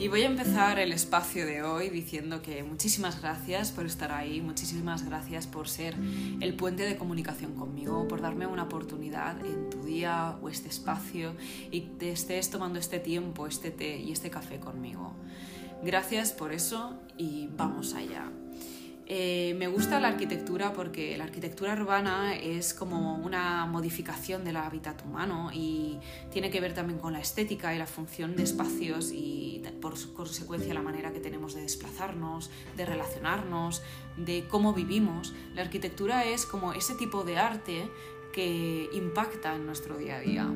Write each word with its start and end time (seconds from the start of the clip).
Y 0.00 0.06
voy 0.06 0.22
a 0.22 0.26
empezar 0.26 0.78
el 0.78 0.92
espacio 0.92 1.44
de 1.44 1.64
hoy 1.64 1.90
diciendo 1.90 2.40
que 2.40 2.62
muchísimas 2.62 3.20
gracias 3.20 3.72
por 3.72 3.84
estar 3.84 4.12
ahí, 4.12 4.40
muchísimas 4.40 5.04
gracias 5.04 5.48
por 5.48 5.68
ser 5.68 5.96
el 6.40 6.54
puente 6.54 6.84
de 6.84 6.96
comunicación 6.96 7.54
conmigo, 7.54 8.06
por 8.06 8.20
darme 8.20 8.46
una 8.46 8.62
oportunidad 8.62 9.44
en 9.44 9.70
tu 9.70 9.82
día 9.82 10.38
o 10.40 10.48
este 10.50 10.68
espacio 10.68 11.34
y 11.72 11.80
te 11.98 12.12
estés 12.12 12.48
tomando 12.48 12.78
este 12.78 13.00
tiempo, 13.00 13.48
este 13.48 13.72
té 13.72 13.98
y 13.98 14.12
este 14.12 14.30
café 14.30 14.60
conmigo. 14.60 15.14
Gracias 15.82 16.30
por 16.30 16.52
eso 16.52 17.00
y 17.16 17.48
vamos 17.56 17.94
allá. 17.94 18.30
Eh, 19.10 19.54
me 19.56 19.68
gusta 19.68 19.98
la 20.00 20.08
arquitectura 20.08 20.74
porque 20.74 21.16
la 21.16 21.24
arquitectura 21.24 21.72
urbana 21.72 22.36
es 22.36 22.74
como 22.74 23.14
una 23.14 23.64
modificación 23.64 24.44
del 24.44 24.58
hábitat 24.58 25.02
humano 25.02 25.48
y 25.50 25.98
tiene 26.30 26.50
que 26.50 26.60
ver 26.60 26.74
también 26.74 26.98
con 26.98 27.14
la 27.14 27.20
estética 27.20 27.74
y 27.74 27.78
la 27.78 27.86
función 27.86 28.36
de 28.36 28.42
espacios 28.42 29.10
y 29.10 29.62
por 29.80 29.94
consecuencia 30.12 30.74
la 30.74 30.82
manera 30.82 31.10
que 31.10 31.20
tenemos 31.20 31.54
de 31.54 31.62
desplazarnos, 31.62 32.50
de 32.76 32.84
relacionarnos, 32.84 33.82
de 34.18 34.44
cómo 34.46 34.74
vivimos. 34.74 35.32
La 35.54 35.62
arquitectura 35.62 36.26
es 36.26 36.44
como 36.44 36.74
ese 36.74 36.94
tipo 36.94 37.24
de 37.24 37.38
arte 37.38 37.88
que 38.34 38.90
impacta 38.92 39.56
en 39.56 39.64
nuestro 39.64 39.96
día 39.96 40.16
a 40.16 40.20
día. 40.20 40.46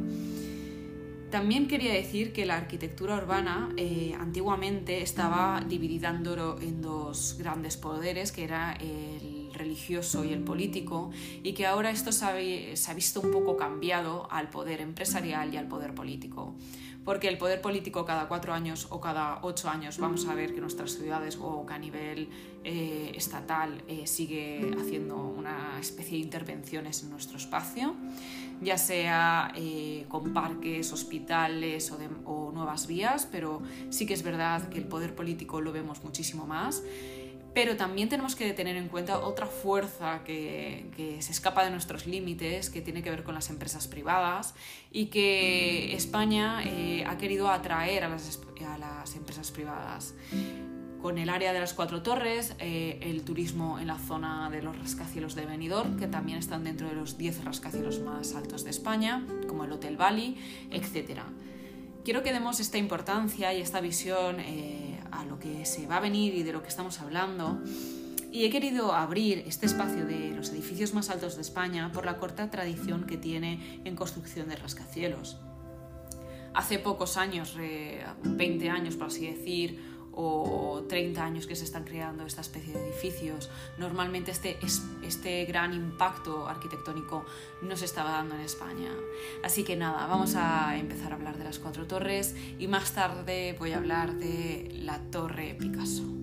También 1.32 1.66
quería 1.66 1.94
decir 1.94 2.34
que 2.34 2.44
la 2.44 2.56
arquitectura 2.56 3.16
urbana 3.16 3.70
eh, 3.78 4.14
antiguamente 4.20 5.00
estaba 5.00 5.64
dividida 5.66 6.10
en 6.10 6.82
dos 6.82 7.36
grandes 7.38 7.78
poderes, 7.78 8.32
que 8.32 8.44
era 8.44 8.74
el 8.74 9.50
religioso 9.54 10.26
y 10.26 10.32
el 10.34 10.44
político, 10.44 11.10
y 11.42 11.54
que 11.54 11.64
ahora 11.64 11.90
esto 11.90 12.12
se 12.12 12.26
ha 12.26 12.94
visto 12.94 13.22
un 13.22 13.30
poco 13.32 13.56
cambiado 13.56 14.28
al 14.30 14.50
poder 14.50 14.82
empresarial 14.82 15.54
y 15.54 15.56
al 15.56 15.68
poder 15.68 15.94
político. 15.94 16.54
Porque 17.02 17.28
el 17.28 17.38
poder 17.38 17.60
político 17.60 18.04
cada 18.04 18.28
cuatro 18.28 18.52
años 18.52 18.86
o 18.90 19.00
cada 19.00 19.40
ocho 19.42 19.68
años 19.68 19.98
vamos 19.98 20.26
a 20.26 20.34
ver 20.34 20.54
que 20.54 20.60
nuestras 20.60 20.92
ciudades 20.92 21.36
o 21.40 21.66
que 21.66 21.72
a 21.72 21.78
nivel 21.78 22.28
eh, 22.62 23.10
estatal 23.16 23.82
eh, 23.88 24.06
sigue 24.06 24.70
haciendo 24.78 25.16
una 25.16 25.80
especie 25.80 26.12
de 26.12 26.24
intervenciones 26.24 27.02
en 27.02 27.10
nuestro 27.10 27.38
espacio, 27.38 27.96
ya 28.62 28.78
sea 28.78 29.52
eh, 29.56 30.04
con 30.08 30.32
parques, 30.32 30.92
hospitales 30.92 31.92
o, 32.24 32.52
nuevas 32.52 32.86
vías, 32.86 33.28
pero 33.30 33.62
sí 33.90 34.06
que 34.06 34.14
es 34.14 34.22
verdad 34.22 34.68
que 34.68 34.78
el 34.78 34.84
poder 34.84 35.14
político 35.14 35.60
lo 35.60 35.72
vemos 35.72 36.02
muchísimo 36.04 36.46
más. 36.46 36.82
Pero 37.54 37.76
también 37.76 38.08
tenemos 38.08 38.34
que 38.34 38.50
tener 38.54 38.76
en 38.76 38.88
cuenta 38.88 39.18
otra 39.18 39.46
fuerza 39.46 40.24
que, 40.24 41.18
se 41.20 41.32
escapa 41.32 41.64
de 41.64 41.70
nuestros 41.70 42.06
límites, 42.06 42.70
que 42.70 42.80
tiene 42.80 43.02
que 43.02 43.10
ver 43.10 43.24
con 43.24 43.34
las 43.34 43.50
empresas 43.50 43.88
privadas 43.88 44.54
y 44.90 45.06
que 45.06 45.94
España 45.94 46.62
eh, 46.64 47.04
ha 47.06 47.18
querido 47.18 47.50
atraer 47.50 48.04
a 48.04 48.08
las, 48.08 48.40
a 48.66 48.78
las, 48.78 49.16
empresas 49.16 49.50
privadas. 49.50 50.14
Con 51.02 51.18
el 51.18 51.28
área 51.28 51.52
de 51.52 51.60
las 51.60 51.74
Cuatro 51.74 52.02
Torres, 52.02 52.54
eh, 52.58 52.98
el 53.02 53.22
turismo 53.22 53.78
en 53.78 53.88
la 53.88 53.98
zona 53.98 54.48
de 54.50 54.62
los 54.62 54.78
rascacielos 54.78 55.34
de 55.34 55.44
Benidorm, 55.44 55.98
que 55.98 56.06
también 56.06 56.38
están 56.38 56.64
dentro 56.64 56.88
de 56.88 56.94
los 56.94 57.18
10 57.18 57.44
rascacielos 57.44 58.00
más 58.00 58.34
altos 58.34 58.64
de 58.64 58.70
España, 58.70 59.26
como 59.48 59.64
el 59.64 59.72
Hotel 59.72 59.96
Bali, 59.96 60.38
etc. 60.70 61.20
Quiero 62.04 62.22
que 62.22 62.32
demos 62.32 62.60
esta 62.60 62.78
importancia 62.78 63.52
y 63.52 63.60
esta 63.60 63.80
visión. 63.80 64.40
Eh, 64.40 64.92
a 65.12 65.24
lo 65.24 65.38
que 65.38 65.64
se 65.64 65.86
va 65.86 65.98
a 65.98 66.00
venir 66.00 66.34
y 66.34 66.42
de 66.42 66.52
lo 66.52 66.62
que 66.62 66.68
estamos 66.68 67.00
hablando. 67.00 67.60
Y 68.32 68.44
he 68.44 68.50
querido 68.50 68.94
abrir 68.94 69.44
este 69.46 69.66
espacio 69.66 70.06
de 70.06 70.30
los 70.30 70.50
edificios 70.50 70.94
más 70.94 71.10
altos 71.10 71.36
de 71.36 71.42
España 71.42 71.92
por 71.92 72.06
la 72.06 72.18
corta 72.18 72.50
tradición 72.50 73.04
que 73.04 73.18
tiene 73.18 73.80
en 73.84 73.94
construcción 73.94 74.48
de 74.48 74.56
rascacielos. 74.56 75.38
Hace 76.54 76.78
pocos 76.78 77.16
años, 77.16 77.56
20 78.24 78.70
años 78.70 78.96
por 78.96 79.08
así 79.08 79.26
decir, 79.26 79.91
o 80.14 80.84
30 80.88 81.24
años 81.24 81.46
que 81.46 81.56
se 81.56 81.64
están 81.64 81.84
creando 81.84 82.26
esta 82.26 82.40
especie 82.40 82.74
de 82.74 82.88
edificios, 82.88 83.50
normalmente 83.78 84.30
este, 84.30 84.58
este 85.02 85.44
gran 85.44 85.72
impacto 85.72 86.48
arquitectónico 86.48 87.24
no 87.62 87.76
se 87.76 87.84
estaba 87.84 88.10
dando 88.10 88.34
en 88.34 88.42
España. 88.42 88.90
Así 89.42 89.64
que 89.64 89.76
nada, 89.76 90.06
vamos 90.06 90.34
a 90.36 90.76
empezar 90.76 91.12
a 91.12 91.16
hablar 91.16 91.36
de 91.38 91.44
las 91.44 91.58
cuatro 91.58 91.86
torres 91.86 92.34
y 92.58 92.66
más 92.68 92.92
tarde 92.92 93.56
voy 93.58 93.72
a 93.72 93.78
hablar 93.78 94.14
de 94.14 94.70
la 94.82 94.98
torre 95.10 95.56
Picasso. 95.58 96.21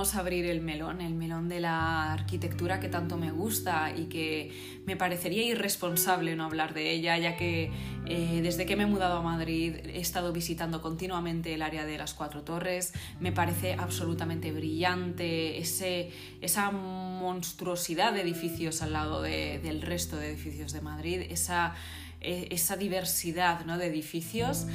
Vamos 0.00 0.14
a 0.14 0.20
abrir 0.20 0.46
el 0.46 0.62
melón, 0.62 1.02
el 1.02 1.12
melón 1.12 1.50
de 1.50 1.60
la 1.60 2.14
arquitectura 2.14 2.80
que 2.80 2.88
tanto 2.88 3.18
me 3.18 3.30
gusta 3.30 3.92
y 3.94 4.06
que 4.06 4.80
me 4.86 4.96
parecería 4.96 5.42
irresponsable 5.42 6.34
no 6.36 6.46
hablar 6.46 6.72
de 6.72 6.90
ella, 6.90 7.18
ya 7.18 7.36
que 7.36 7.70
eh, 8.06 8.40
desde 8.42 8.64
que 8.64 8.76
me 8.76 8.84
he 8.84 8.86
mudado 8.86 9.18
a 9.18 9.22
Madrid 9.22 9.74
he 9.84 10.00
estado 10.00 10.32
visitando 10.32 10.80
continuamente 10.80 11.52
el 11.52 11.60
área 11.60 11.84
de 11.84 11.98
las 11.98 12.14
Cuatro 12.14 12.44
Torres. 12.44 12.94
Me 13.20 13.30
parece 13.30 13.74
absolutamente 13.74 14.52
brillante 14.52 15.58
ese, 15.58 16.12
esa 16.40 16.70
monstruosidad 16.70 18.14
de 18.14 18.22
edificios 18.22 18.80
al 18.80 18.94
lado 18.94 19.20
del 19.20 19.82
resto 19.82 20.16
de 20.16 20.30
edificios 20.30 20.72
de 20.72 20.80
Madrid, 20.80 21.26
esa, 21.28 21.74
eh, 22.22 22.48
esa 22.52 22.78
diversidad 22.78 23.66
¿no? 23.66 23.76
de 23.76 23.88
edificios. 23.88 24.66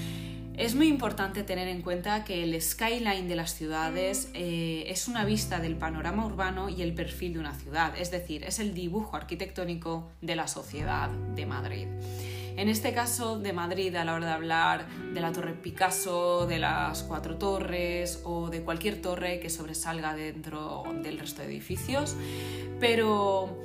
Es 0.57 0.73
muy 0.73 0.87
importante 0.87 1.43
tener 1.43 1.67
en 1.67 1.81
cuenta 1.81 2.23
que 2.23 2.43
el 2.43 2.61
skyline 2.61 3.27
de 3.27 3.35
las 3.35 3.53
ciudades 3.53 4.29
eh, 4.33 4.85
es 4.87 5.09
una 5.09 5.25
vista 5.25 5.59
del 5.59 5.75
panorama 5.75 6.25
urbano 6.25 6.69
y 6.69 6.81
el 6.81 6.93
perfil 6.93 7.33
de 7.33 7.39
una 7.39 7.53
ciudad, 7.53 7.93
es 7.97 8.09
decir, 8.09 8.45
es 8.45 8.59
el 8.59 8.73
dibujo 8.73 9.17
arquitectónico 9.17 10.09
de 10.21 10.37
la 10.37 10.47
sociedad 10.47 11.09
de 11.09 11.45
Madrid. 11.45 11.87
En 12.55 12.69
este 12.69 12.93
caso 12.93 13.37
de 13.37 13.51
Madrid, 13.51 13.93
a 13.97 14.05
la 14.05 14.13
hora 14.13 14.27
de 14.27 14.31
hablar 14.31 14.87
de 15.13 15.19
la 15.19 15.33
Torre 15.33 15.55
Picasso, 15.55 16.47
de 16.47 16.57
las 16.57 17.03
cuatro 17.03 17.37
torres 17.37 18.21
o 18.23 18.49
de 18.49 18.61
cualquier 18.61 19.01
torre 19.01 19.41
que 19.41 19.49
sobresalga 19.49 20.15
dentro 20.15 20.85
del 21.03 21.19
resto 21.19 21.41
de 21.41 21.49
edificios, 21.49 22.15
pero 22.79 23.59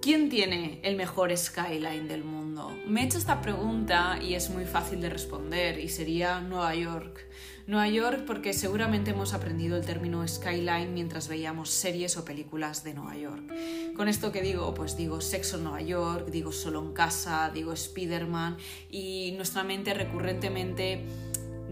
¿quién 0.00 0.28
tiene 0.28 0.80
el 0.82 0.96
mejor 0.96 1.36
skyline 1.36 2.08
del 2.08 2.24
mundo? 2.24 2.72
Me 2.86 3.02
he 3.02 3.04
hecho 3.04 3.18
esta 3.18 3.40
pregunta 3.40 4.18
y 4.22 4.34
es 4.34 4.50
muy 4.50 4.64
fácil 4.64 5.00
de 5.00 5.10
responder 5.10 5.78
y 5.78 5.88
sería 5.88 6.40
Nueva 6.40 6.74
York. 6.74 7.26
Nueva 7.66 7.88
York 7.88 8.24
porque 8.26 8.52
seguramente 8.52 9.10
hemos 9.10 9.34
aprendido 9.34 9.76
el 9.76 9.84
término 9.84 10.26
skyline 10.26 10.94
mientras 10.94 11.26
veíamos 11.26 11.70
series 11.70 12.16
o 12.16 12.24
películas 12.24 12.84
de 12.84 12.94
Nueva 12.94 13.16
York. 13.16 13.52
Con 13.96 14.08
esto 14.08 14.30
que 14.30 14.40
digo, 14.40 14.72
pues 14.74 14.96
digo 14.96 15.20
sexo 15.20 15.56
en 15.56 15.64
Nueva 15.64 15.82
York, 15.82 16.28
digo 16.30 16.52
solo 16.52 16.80
en 16.80 16.92
casa, 16.92 17.50
digo 17.52 17.72
Spider-Man 17.72 18.56
y 18.90 19.32
nuestra 19.36 19.64
mente 19.64 19.94
recurrentemente 19.94 21.04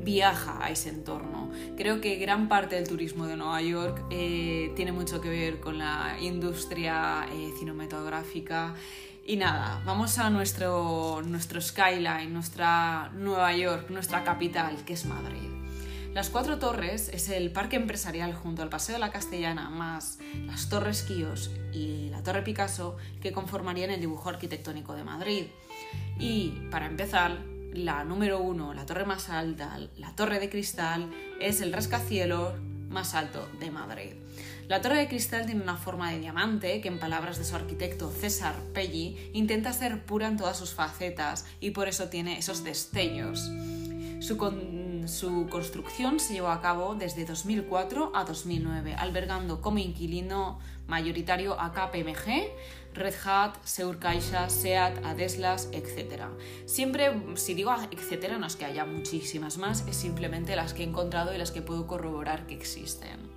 viaja 0.03 0.59
a 0.65 0.71
ese 0.71 0.91
entorno. 0.91 1.51
Creo 1.77 2.01
que 2.01 2.17
gran 2.17 2.49
parte 2.49 2.77
del 2.77 2.89
turismo 2.89 3.27
de 3.27 3.37
Nueva 3.37 3.61
York 3.63 4.05
eh, 4.11 4.73
tiene 4.77 4.93
mucho 4.93 5.21
que 5.21 5.29
ver 5.29 5.61
con 5.61 5.79
la 5.79 6.17
industria 6.21 7.27
eh, 7.33 7.51
cinematográfica 7.59 8.75
y 9.27 9.37
nada, 9.37 9.81
vamos 9.87 10.19
a 10.19 10.29
nuestro, 10.29 11.23
nuestro 11.25 11.59
skyline, 11.59 12.31
nuestra 12.31 13.11
Nueva 13.15 13.57
York, 13.57 13.89
nuestra 13.89 14.23
capital, 14.23 14.77
que 14.85 14.93
es 14.93 15.07
Madrid. 15.07 15.49
Las 16.13 16.29
Cuatro 16.29 16.59
Torres 16.59 17.09
es 17.09 17.31
el 17.31 17.51
parque 17.51 17.77
empresarial 17.77 18.35
junto 18.35 18.63
al 18.63 18.69
Paseo 18.69 18.97
de 18.97 18.99
la 18.99 19.11
Castellana, 19.11 19.71
más 19.71 20.19
las 20.45 20.69
Torres 20.69 21.03
Quíos 21.03 21.51
y 21.73 22.11
la 22.11 22.23
Torre 22.23 22.43
Picasso, 22.43 22.99
que 23.23 23.33
conformarían 23.33 23.91
el 23.91 24.01
dibujo 24.01 24.29
arquitectónico 24.29 24.95
de 24.95 25.05
Madrid. 25.05 25.47
Y, 26.19 26.51
para 26.71 26.87
empezar, 26.87 27.39
la 27.75 28.05
número 28.05 28.41
uno, 28.41 28.73
la 28.73 28.87
torre 28.87 29.05
más 29.05 29.29
alta, 29.29 29.79
la 29.97 30.15
Torre 30.15 30.39
de 30.39 30.49
Cristal, 30.49 31.11
es 31.41 31.61
el 31.61 31.73
rascacielos 31.73 32.55
más 32.89 33.15
alto 33.15 33.49
de 33.59 33.71
Madrid. 33.71 34.13
La 34.69 34.81
torre 34.81 34.97
de 34.97 35.09
cristal 35.09 35.45
tiene 35.45 35.61
una 35.61 35.77
forma 35.77 36.11
de 36.11 36.21
diamante 36.21 36.81
que, 36.81 36.89
en 36.89 36.99
palabras 36.99 37.37
de 37.37 37.45
su 37.45 37.55
arquitecto 37.55 38.11
César 38.11 38.55
Pelli, 38.73 39.31
intenta 39.35 39.75
ser 39.75 40.07
pura 40.07 40.27
en 40.27 40.39
todas 40.39 40.57
sus 40.57 40.73
facetas 40.73 41.45
y 41.61 41.73
por 41.73 41.87
eso 41.87 42.09
tiene 42.09 42.39
esos 42.39 42.65
destellos. 42.65 43.51
Su, 44.25 44.39
construcción 45.51 46.19
se 46.19 46.33
llevó 46.33 46.49
a 46.49 46.63
cabo 46.63 46.95
desde 46.95 47.27
2004 47.27 48.13
a 48.15 48.25
2009, 48.25 48.95
albergando 48.95 49.61
como 49.61 49.79
inquilino 49.79 50.59
mayoritario 50.87 51.61
a 51.61 51.73
KPMG, 51.73 52.49
Red 52.95 53.15
Hat, 53.27 53.57
Seur 53.65 53.99
Caixa, 53.99 54.49
SEAT, 54.49 55.05
Adeslas, 55.05 55.69
etc. 55.73 56.23
Siempre, 56.65 57.13
si 57.35 57.53
digo 57.53 57.75
etcétera, 57.91 58.39
no 58.39 58.47
es 58.47 58.57
que 58.57 58.65
haya 58.65 58.87
muchísimas 58.87 59.59
más, 59.59 59.87
es 59.87 59.97
simplemente 59.97 60.57
las 60.57 60.73
que 60.73 60.85
he 60.85 60.87
encontrado 60.87 61.35
y 61.35 61.39
las 61.39 61.51
que 61.51 61.61
puedo 61.61 61.87
corroborar 61.87 62.47
que 62.47 62.55
existen. 62.55 63.29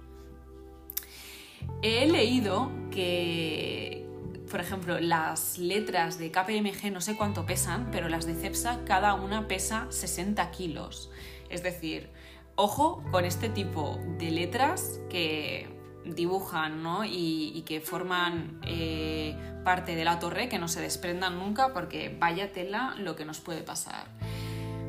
He 1.81 2.07
leído 2.07 2.72
que, 2.92 4.06
por 4.50 4.60
ejemplo, 4.60 5.00
las 5.00 5.58
letras 5.58 6.18
de 6.18 6.32
KPMG 6.32 6.92
no 6.92 7.02
sé 7.02 7.16
cuánto 7.16 7.46
pesan, 7.46 7.90
pero 7.92 8.10
las 8.10 8.26
de 8.26 8.34
CEPSA 8.34 8.80
cada 8.86 9.14
una 9.14 9.48
pesa 9.48 9.88
60 9.90 10.50
kilos. 10.52 11.10
Es 11.50 11.64
decir, 11.64 12.10
ojo 12.56 13.04
con 13.12 13.26
este 13.26 13.50
tipo 13.50 14.00
de 14.18 14.32
letras 14.32 15.00
que 15.10 15.70
dibujan 16.06 16.84
¿no? 16.84 17.04
y, 17.06 17.64
que 17.66 17.82
forman 17.82 18.60
eh, 18.66 19.36
parte 19.64 19.96
de 19.96 20.06
la 20.06 20.20
torre, 20.20 20.50
que 20.50 20.58
no 20.58 20.68
se 20.68 20.82
desprendan 20.82 21.38
nunca 21.38 21.74
porque 21.74 22.16
vaya 22.18 22.52
tela 22.52 22.96
lo 22.98 23.16
que 23.16 23.26
nos 23.26 23.40
puede 23.40 23.62
pasar. 23.62 24.08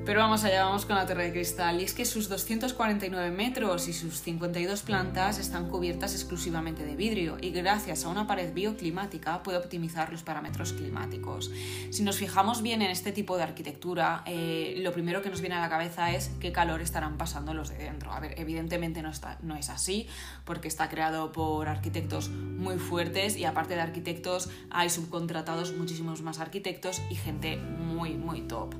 Pero 0.08 0.20
vamos 0.20 0.42
allá, 0.42 0.64
vamos 0.64 0.86
con 0.86 0.96
la 0.96 1.04
Torre 1.04 1.24
de 1.24 1.32
Cristal. 1.32 1.82
Y 1.82 1.84
es 1.84 1.92
que 1.92 2.06
sus 2.06 2.30
249 2.30 3.30
metros 3.30 3.88
y 3.88 3.92
sus 3.92 4.22
52 4.22 4.80
plantas 4.80 5.38
están 5.38 5.68
cubiertas 5.68 6.14
exclusivamente 6.14 6.82
de 6.82 6.96
vidrio 6.96 7.36
y 7.42 7.50
gracias 7.50 8.06
a 8.06 8.08
una 8.08 8.26
pared 8.26 8.54
bioclimática 8.54 9.42
puede 9.42 9.58
optimizar 9.58 10.10
los 10.10 10.22
parámetros 10.22 10.72
climáticos. 10.72 11.50
Si 11.90 12.02
nos 12.04 12.16
fijamos 12.16 12.62
bien 12.62 12.80
en 12.80 12.90
este 12.90 13.12
tipo 13.12 13.36
de 13.36 13.42
arquitectura, 13.42 14.22
eh, 14.24 14.76
lo 14.78 14.92
primero 14.92 15.20
que 15.20 15.28
nos 15.28 15.42
viene 15.42 15.56
a 15.56 15.60
la 15.60 15.68
cabeza 15.68 16.10
es 16.10 16.30
qué 16.40 16.52
calor 16.52 16.80
estarán 16.80 17.18
pasando 17.18 17.52
los 17.52 17.68
de 17.68 17.76
dentro. 17.76 18.10
A 18.10 18.18
ver, 18.18 18.32
evidentemente 18.38 19.02
no, 19.02 19.10
está, 19.10 19.36
no 19.42 19.56
es 19.56 19.68
así 19.68 20.08
porque 20.46 20.68
está 20.68 20.88
creado 20.88 21.32
por 21.32 21.68
arquitectos 21.68 22.30
muy 22.30 22.78
fuertes 22.78 23.36
y 23.36 23.44
aparte 23.44 23.74
de 23.74 23.82
arquitectos 23.82 24.48
hay 24.70 24.88
subcontratados 24.88 25.74
muchísimos 25.74 26.22
más 26.22 26.38
arquitectos 26.38 27.02
y 27.10 27.14
gente 27.14 27.58
muy, 27.58 28.14
muy 28.14 28.40
top. 28.40 28.74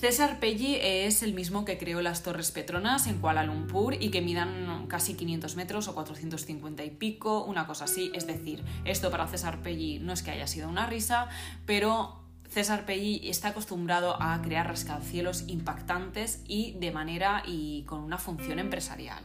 César 0.00 0.40
Pelli 0.40 0.78
es 0.80 1.22
el 1.22 1.34
mismo 1.34 1.66
que 1.66 1.76
creó 1.76 2.00
las 2.00 2.22
Torres 2.22 2.52
Petronas 2.52 3.06
en 3.06 3.18
Kuala 3.18 3.44
Lumpur 3.44 3.92
y 3.92 4.10
que 4.10 4.22
midan 4.22 4.86
casi 4.86 5.12
500 5.12 5.56
metros 5.56 5.88
o 5.88 5.94
450 5.94 6.82
y 6.84 6.90
pico, 6.90 7.44
una 7.44 7.66
cosa 7.66 7.84
así. 7.84 8.10
Es 8.14 8.26
decir, 8.26 8.64
esto 8.86 9.10
para 9.10 9.26
César 9.26 9.60
Pelli 9.60 9.98
no 9.98 10.14
es 10.14 10.22
que 10.22 10.30
haya 10.30 10.46
sido 10.46 10.70
una 10.70 10.86
risa, 10.86 11.28
pero 11.66 12.18
César 12.48 12.86
Pelli 12.86 13.28
está 13.28 13.48
acostumbrado 13.48 14.16
a 14.22 14.40
crear 14.40 14.66
rascacielos 14.66 15.44
impactantes 15.48 16.40
y 16.48 16.72
de 16.80 16.92
manera 16.92 17.42
y 17.46 17.82
con 17.82 18.00
una 18.00 18.16
función 18.16 18.58
empresarial. 18.58 19.22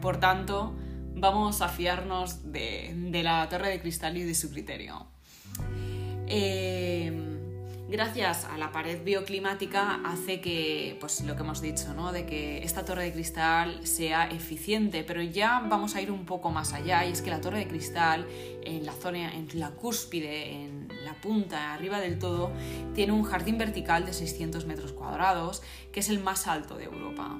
Por 0.00 0.20
tanto, 0.20 0.72
vamos 1.16 1.60
a 1.60 1.68
fiarnos 1.68 2.50
de, 2.50 3.20
la 3.22 3.46
Torre 3.50 3.68
de 3.68 3.82
Cristal 3.82 4.16
y 4.16 4.22
de 4.22 4.34
su 4.34 4.50
criterio. 4.50 5.06
Eh, 6.26 7.33
gracias 7.88 8.44
a 8.44 8.58
la 8.58 8.72
pared 8.72 9.02
bioclimática 9.04 10.00
hace 10.04 10.40
que, 10.40 10.96
pues 11.00 11.20
lo 11.22 11.36
que 11.36 11.42
hemos 11.42 11.60
dicho, 11.60 11.94
¿no? 11.94 12.12
de 12.12 12.26
que 12.26 12.64
esta 12.64 12.84
torre 12.84 13.04
de 13.04 13.12
cristal 13.12 13.86
sea 13.86 14.28
eficiente, 14.28 15.04
pero 15.04 15.22
ya 15.22 15.60
vamos 15.68 15.94
a 15.94 16.00
ir 16.02 16.10
un 16.10 16.24
poco 16.24 16.50
más 16.50 16.72
allá 16.72 17.04
y 17.04 17.12
es 17.12 17.22
que 17.22 17.30
la 17.30 17.40
torre 17.40 17.58
de 17.58 17.68
cristal 17.68 18.26
en 18.64 18.84
la 18.84 18.92
zona, 18.92 19.34
en 19.34 19.48
la 19.54 19.70
cúspide, 19.70 20.52
en 20.52 20.88
la 21.04 21.14
punta, 21.20 21.74
arriba 21.74 22.00
del 22.00 22.18
todo, 22.18 22.52
tiene 22.94 23.12
un 23.12 23.24
jardín 23.24 23.58
vertical 23.58 24.06
de 24.06 24.12
600 24.12 24.66
metros 24.66 24.92
cuadrados, 24.92 25.62
que 25.92 26.00
es 26.00 26.08
el 26.08 26.20
más 26.20 26.46
alto 26.46 26.76
de 26.76 26.84
Europa. 26.84 27.38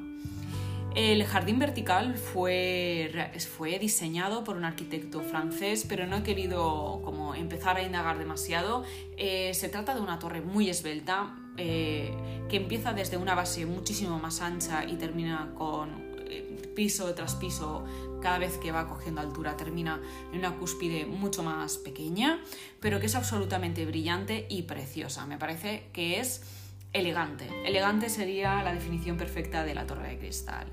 El 0.95 1.25
jardín 1.25 1.59
vertical 1.59 2.17
fue, 2.17 3.11
fue, 3.57 3.81
diseñado 3.81 4.45
por 4.45 4.57
un 4.57 4.65
arquitecto 4.65 5.23
francés, 5.23 5.85
pero 5.89 6.07
no 6.07 6.19
he 6.19 6.23
querido 6.23 7.01
como 7.03 7.35
empezar 7.35 7.79
a 7.79 7.83
indagar 7.83 8.17
demasiado. 8.17 8.85
Eh, 9.17 9.53
se 9.55 9.69
trata 9.69 9.97
de 9.97 10.01
una 10.01 10.21
torre 10.21 10.41
muy 10.41 10.71
esbelta 10.71 11.37
eh, 11.57 12.15
que 12.49 12.59
empieza 12.59 12.93
desde 12.93 13.17
una 13.17 13.35
base 13.35 13.67
muchísimo 13.67 14.21
más 14.21 14.41
ancha 14.41 14.85
y 14.85 14.95
termina 14.95 15.53
con 15.59 16.15
eh, 16.29 16.63
piso 16.77 17.13
tras 17.13 17.35
piso. 17.35 17.85
Cada 18.23 18.39
vez 18.39 18.57
que 18.59 18.71
va 18.71 18.87
cogiendo 18.87 19.21
altura 19.21 19.57
termina 19.57 20.01
en 20.33 20.39
una 20.39 20.55
cúspide 20.55 21.07
mucho 21.07 21.43
más 21.43 21.77
pequeña, 21.77 22.41
pero 22.79 23.01
que 23.01 23.07
es 23.07 23.17
absolutamente 23.17 23.85
brillante 23.85 24.47
y 24.49 24.63
preciosa. 24.63 25.27
Me 25.27 25.39
parece 25.39 25.89
que 25.93 26.21
es 26.21 26.43
elegante. 26.95 27.51
Elegante 27.67 28.09
sería 28.09 28.63
la 28.63 28.73
definición 28.73 29.17
perfecta 29.17 29.65
de 29.65 29.75
la 29.75 29.85
torre 29.85 30.11
de 30.11 30.19
cristal. 30.19 30.67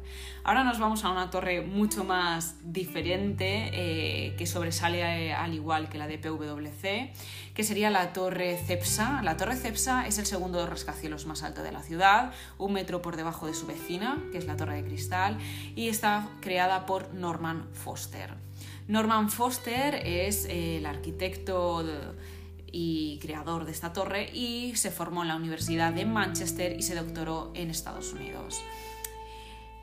Ahora 0.43 0.63
nos 0.63 0.79
vamos 0.79 1.03
a 1.03 1.09
una 1.09 1.31
torre 1.31 1.61
mucho 1.61 2.03
más 2.03 2.55
diferente, 2.63 3.71
eh, 3.73 4.35
que 4.37 4.45
sobresale 4.45 5.01
eh, 5.01 5.33
al 5.33 5.53
igual 5.53 5.89
que 5.89 5.97
la 5.97 6.07
de 6.07 6.19
PwC, 6.19 7.11
que 7.55 7.63
sería 7.63 7.89
la 7.89 8.13
torre 8.13 8.55
Cepsa. 8.57 9.21
La 9.23 9.35
torre 9.35 9.55
Cepsa 9.55 10.07
es 10.07 10.19
el 10.19 10.27
segundo 10.27 10.65
rascacielos 10.67 11.25
más 11.25 11.41
alto 11.41 11.63
de 11.63 11.71
la 11.71 11.81
ciudad, 11.81 12.31
un 12.59 12.73
metro 12.73 13.01
por 13.01 13.17
debajo 13.17 13.47
de 13.47 13.55
su 13.55 13.65
vecina, 13.65 14.23
que 14.31 14.37
es 14.37 14.45
la 14.45 14.55
torre 14.55 14.75
de 14.75 14.83
cristal, 14.83 15.39
y 15.75 15.89
está 15.89 16.29
creada 16.39 16.85
por 16.85 17.13
Norman 17.15 17.67
Foster. 17.73 18.35
Norman 18.87 19.29
Foster 19.31 19.95
es 19.95 20.45
eh, 20.45 20.77
el 20.77 20.85
arquitecto... 20.85 21.83
y 22.71 23.19
creador 23.19 23.65
de 23.65 23.71
esta 23.71 23.93
torre 23.93 24.29
y 24.33 24.75
se 24.75 24.91
formó 24.91 25.21
en 25.21 25.27
la 25.27 25.35
Universidad 25.35 25.93
de 25.93 26.05
Manchester 26.05 26.77
y 26.77 26.83
se 26.83 26.95
doctoró 26.95 27.51
en 27.55 27.69
Estados 27.69 28.13
Unidos. 28.13 28.63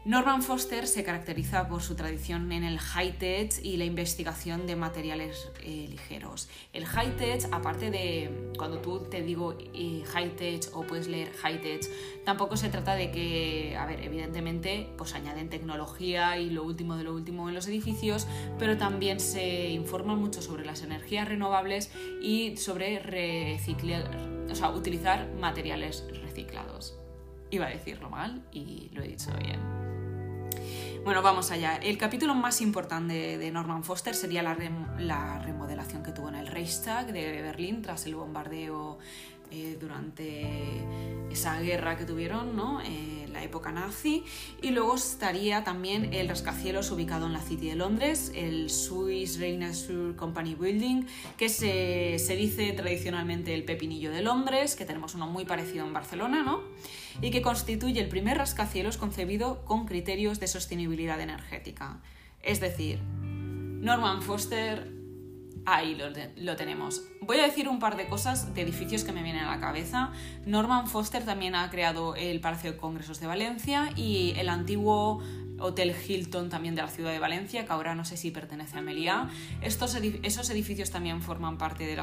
Norman 0.08 0.43
Foster 0.43 0.87
se 0.87 1.05
caracteriza 1.05 1.69
por 1.69 1.82
su 1.82 1.94
tradición 1.94 2.50
en 2.52 2.64
el 2.64 2.78
high-tech 2.78 3.62
y 3.62 3.76
la 3.76 3.84
investigación 3.84 4.66
de 4.66 4.75
materiales 4.75 5.50
eh, 5.62 5.87
ligeros. 5.90 6.49
El 6.72 6.87
high-tech, 6.87 7.46
aparte 7.52 7.90
de 7.90 8.52
cuando 8.56 8.78
tú 8.78 9.00
te 9.00 9.20
digo 9.20 9.58
eh, 9.75 10.02
high-tech 10.06 10.70
o 10.72 10.87
puedes 10.87 11.08
leer 11.08 11.31
high-tech, 11.34 11.82
tampoco 12.25 12.56
se 12.56 12.70
trata 12.70 12.94
de 12.94 13.10
que, 13.10 13.76
a 13.76 13.84
ver, 13.84 14.00
evidentemente, 14.00 14.88
pues 14.96 15.12
añaden 15.12 15.50
tecnología 15.50 16.38
y 16.38 16.49
lo 16.49 16.64
último 16.64 16.96
de 16.96 17.04
lo 17.04 17.12
último 17.12 17.50
en 17.50 17.54
los 17.54 17.66
edificios, 17.66 18.26
pero 18.58 18.78
también 18.78 19.20
se 19.20 19.69
informa 19.69 20.16
mucho 20.16 20.40
sobre 20.40 20.64
las 20.64 20.81
energías 20.81 21.28
renovables 21.28 21.93
y 22.22 22.56
sobre 22.56 22.99
reciclar, 23.00 24.08
o 24.50 24.54
sea, 24.54 24.70
utilizar 24.70 25.28
materiales 25.34 26.06
reciclados. 26.22 26.99
Iba 27.50 27.66
a 27.66 27.70
decirlo 27.70 28.08
mal 28.08 28.43
y 28.52 28.88
lo 28.94 29.02
he 29.02 29.08
dicho 29.08 29.31
bien. 29.37 29.88
Bueno, 31.04 31.22
vamos 31.22 31.50
allá. 31.50 31.76
El 31.76 31.96
capítulo 31.96 32.34
más 32.34 32.60
importante 32.60 33.38
de 33.38 33.50
Norman 33.50 33.84
Foster 33.84 34.14
sería 34.14 34.42
la, 34.42 35.38
remodelación 35.38 36.02
que 36.02 36.12
tuvo 36.12 36.28
en 36.28 36.34
el 36.34 36.46
Reichstag 36.46 37.12
de 37.12 37.40
Berlín 37.42 37.82
tras 37.82 38.06
el 38.06 38.14
bombardeo 38.14 38.98
eh, 39.50 39.76
durante 39.80 40.46
esa 41.30 41.60
guerra 41.60 41.96
que 41.96 42.04
tuvieron, 42.04 42.56
¿no? 42.56 42.80
Eh, 42.80 43.28
la 43.32 43.42
época 43.42 43.72
nazi. 43.72 44.24
Y 44.62 44.70
luego 44.70 44.96
estaría 44.96 45.64
también 45.64 46.12
el 46.14 46.28
rascacielos 46.28 46.90
ubicado 46.90 47.26
en 47.26 47.32
la 47.32 47.40
City 47.40 47.68
de 47.68 47.76
Londres, 47.76 48.32
el 48.34 48.70
Swiss 48.70 49.38
Reinaissance 49.38 50.16
Company 50.16 50.54
Building, 50.54 51.04
que 51.36 51.48
se, 51.48 52.18
se 52.18 52.36
dice 52.36 52.72
tradicionalmente 52.72 53.54
el 53.54 53.64
pepinillo 53.64 54.10
de 54.10 54.22
Londres, 54.22 54.76
que 54.76 54.84
tenemos 54.84 55.14
uno 55.14 55.26
muy 55.26 55.44
parecido 55.44 55.86
en 55.86 55.92
Barcelona, 55.92 56.42
¿no? 56.42 56.62
y 57.20 57.30
que 57.30 57.42
constituye 57.42 58.00
el 58.00 58.08
primer 58.08 58.38
rascacielos 58.38 58.96
concebido 58.96 59.64
con 59.64 59.86
criterios 59.86 60.40
de 60.40 60.46
sostenibilidad 60.46 61.20
energética. 61.20 62.00
Es 62.42 62.61
decir, 62.61 63.00
Norman 63.20 64.23
Foster, 64.23 64.98
ahí 65.76 65.96
lo, 66.37 66.56
tenemos. 66.56 67.02
Voy 67.20 67.38
a 67.38 67.42
decir 67.42 67.68
un 67.68 67.78
par 67.78 67.96
de 67.96 68.06
cosas 68.08 68.54
de 68.54 68.62
edificios 68.62 69.04
que 69.04 69.12
me 69.12 69.22
vienen 69.22 69.44
a 69.44 69.50
la 69.50 69.60
cabeza. 69.60 70.12
Norman 70.46 70.87
Foster 70.87 71.25
también 71.25 71.54
ha 71.54 71.68
creado 71.70 72.14
el 72.14 72.40
Palacio 72.40 72.72
de 72.72 72.78
Congresos 72.78 73.20
de 73.20 73.26
Valencia 73.26 73.90
y 73.96 74.34
el 74.37 74.48
antiguo 74.48 75.22
Hotel 75.60 75.94
Hilton 75.94 76.48
también 76.48 76.75
de 76.75 76.82
la 76.82 76.88
ciudad 76.88 77.10
de 77.10 77.18
Valencia, 77.18 77.64
que 77.66 77.72
ahora 77.72 77.94
no 77.94 78.04
sé 78.04 78.16
si 78.16 78.30
pertenece 78.30 78.78
a 78.78 78.82
Meliá. 78.82 79.28
Estos 79.60 79.96
esos 80.22 80.50
edificios 80.50 80.90
también 80.90 81.22
forman 81.22 81.58
parte 81.58 81.84
de 81.84 81.96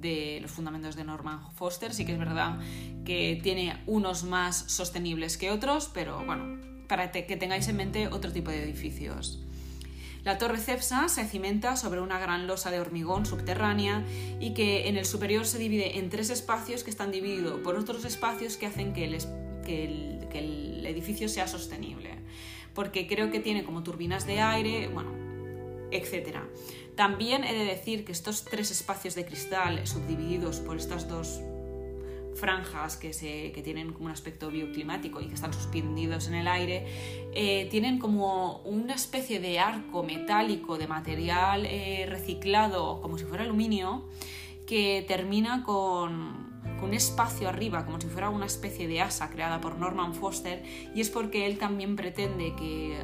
de 0.00 0.38
los 0.40 0.50
fundamentos 0.50 0.96
de 0.96 1.04
Norman 1.04 1.52
Foster. 1.52 1.92
Sí 1.92 2.04
que 2.04 2.12
es 2.12 2.18
verdad 2.18 2.58
que 3.04 3.38
tiene 3.42 3.82
unos 3.86 4.24
más 4.24 4.56
sostenibles 4.56 5.36
que 5.36 5.50
otros, 5.50 5.90
pero 5.92 6.24
bueno, 6.24 6.58
para 6.88 7.12
que 7.12 7.36
tengáis 7.36 7.68
en 7.68 7.76
mente 7.76 8.08
otro 8.08 8.32
tipo 8.32 8.50
de 8.50 8.62
edificios. 8.62 9.44
La 10.24 10.36
torre 10.38 10.58
Cepsa 10.58 11.08
se 11.08 11.24
cimenta 11.24 11.76
sobre 11.76 12.00
una 12.00 12.18
gran 12.18 12.46
losa 12.46 12.70
de 12.70 12.80
hormigón 12.80 13.24
subterránea 13.24 14.04
y 14.38 14.52
que 14.52 14.88
en 14.88 14.96
el 14.96 15.06
superior 15.06 15.46
se 15.46 15.58
divide 15.58 15.98
en 15.98 16.10
tres 16.10 16.30
espacios 16.30 16.84
que 16.84 16.90
están 16.90 17.10
divididos 17.10 17.60
por 17.60 17.76
otros 17.76 18.04
espacios 18.04 18.56
que 18.56 18.66
hacen 18.66 18.92
que 18.92 19.04
el, 19.04 19.18
que 19.64 20.38
el 20.38 20.86
edificio 20.86 21.28
sea 21.28 21.46
sostenible. 21.48 22.10
Porque 22.74 23.06
creo 23.06 23.30
que 23.30 23.40
tiene 23.40 23.64
como 23.64 23.82
turbinas 23.82 24.26
de 24.26 24.40
aire, 24.40 24.88
bueno, 24.88 25.10
etcétera. 25.90 26.46
También 26.96 27.44
he 27.44 27.54
de 27.54 27.64
decir 27.64 28.04
que 28.04 28.12
estos 28.12 28.44
tres 28.44 28.70
espacios 28.70 29.14
de 29.14 29.24
cristal 29.24 29.86
subdivididos 29.86 30.60
por 30.60 30.76
estas 30.76 31.08
dos 31.08 31.40
franjas 32.34 32.96
que, 32.96 33.12
se, 33.12 33.52
que 33.52 33.62
tienen 33.62 33.92
como 33.92 34.06
un 34.06 34.12
aspecto 34.12 34.50
bioclimático 34.50 35.20
y 35.20 35.26
que 35.26 35.34
están 35.34 35.52
suspendidos 35.52 36.28
en 36.28 36.34
el 36.34 36.48
aire, 36.48 36.86
eh, 37.32 37.68
tienen 37.70 37.98
como 37.98 38.58
una 38.64 38.94
especie 38.94 39.40
de 39.40 39.58
arco 39.58 40.02
metálico 40.02 40.78
de 40.78 40.86
material 40.86 41.66
eh, 41.66 42.06
reciclado, 42.08 43.00
como 43.00 43.18
si 43.18 43.24
fuera 43.24 43.44
aluminio, 43.44 44.04
que 44.66 45.04
termina 45.06 45.62
con, 45.64 46.49
un 46.82 46.94
espacio 46.94 47.48
arriba, 47.48 47.84
como 47.84 48.00
si 48.00 48.06
fuera 48.08 48.30
una 48.30 48.46
especie 48.46 48.88
de 48.88 49.00
asa 49.00 49.30
creada 49.30 49.60
por 49.60 49.76
Norman 49.78 50.14
Foster, 50.14 50.62
y 50.94 51.00
es 51.00 51.10
porque 51.10 51.46
él 51.46 51.58
también 51.58 51.96
pretende 51.96 52.54
que 52.56 52.96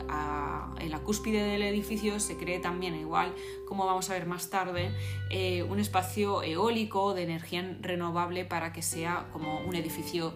en 0.80 0.90
la 0.90 0.98
cúspide 1.00 1.42
del 1.42 1.62
edificio 1.62 2.20
se 2.20 2.36
cree 2.36 2.58
también, 2.58 2.94
igual 2.94 3.34
como 3.66 3.86
vamos 3.86 4.08
a 4.10 4.14
ver 4.14 4.26
más 4.26 4.50
tarde, 4.50 4.92
eh, 5.30 5.62
un 5.62 5.80
espacio 5.80 6.42
eólico 6.42 7.14
de 7.14 7.24
energía 7.24 7.76
renovable 7.80 8.44
para 8.44 8.72
que 8.72 8.82
sea 8.82 9.28
como 9.32 9.60
un 9.60 9.74
edificio 9.74 10.34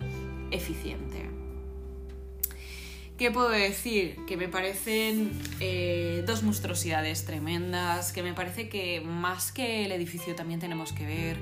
eficiente. 0.51 1.31
¿Qué 3.21 3.31
puedo 3.31 3.51
decir? 3.51 4.17
Que 4.27 4.39
me 4.39 4.49
parecen 4.49 5.31
eh, 5.61 6.25
dos 6.27 6.43
monstruosidades 6.43 7.27
tremendas, 7.27 8.13
que 8.13 8.23
me 8.23 8.33
parece 8.33 8.71
que 8.71 9.03
más 9.03 9.53
que 9.53 9.85
el 9.85 9.93
edificio 9.93 10.35
también 10.35 10.59
tenemos 10.59 10.95
que 10.95 11.05
ver 11.05 11.37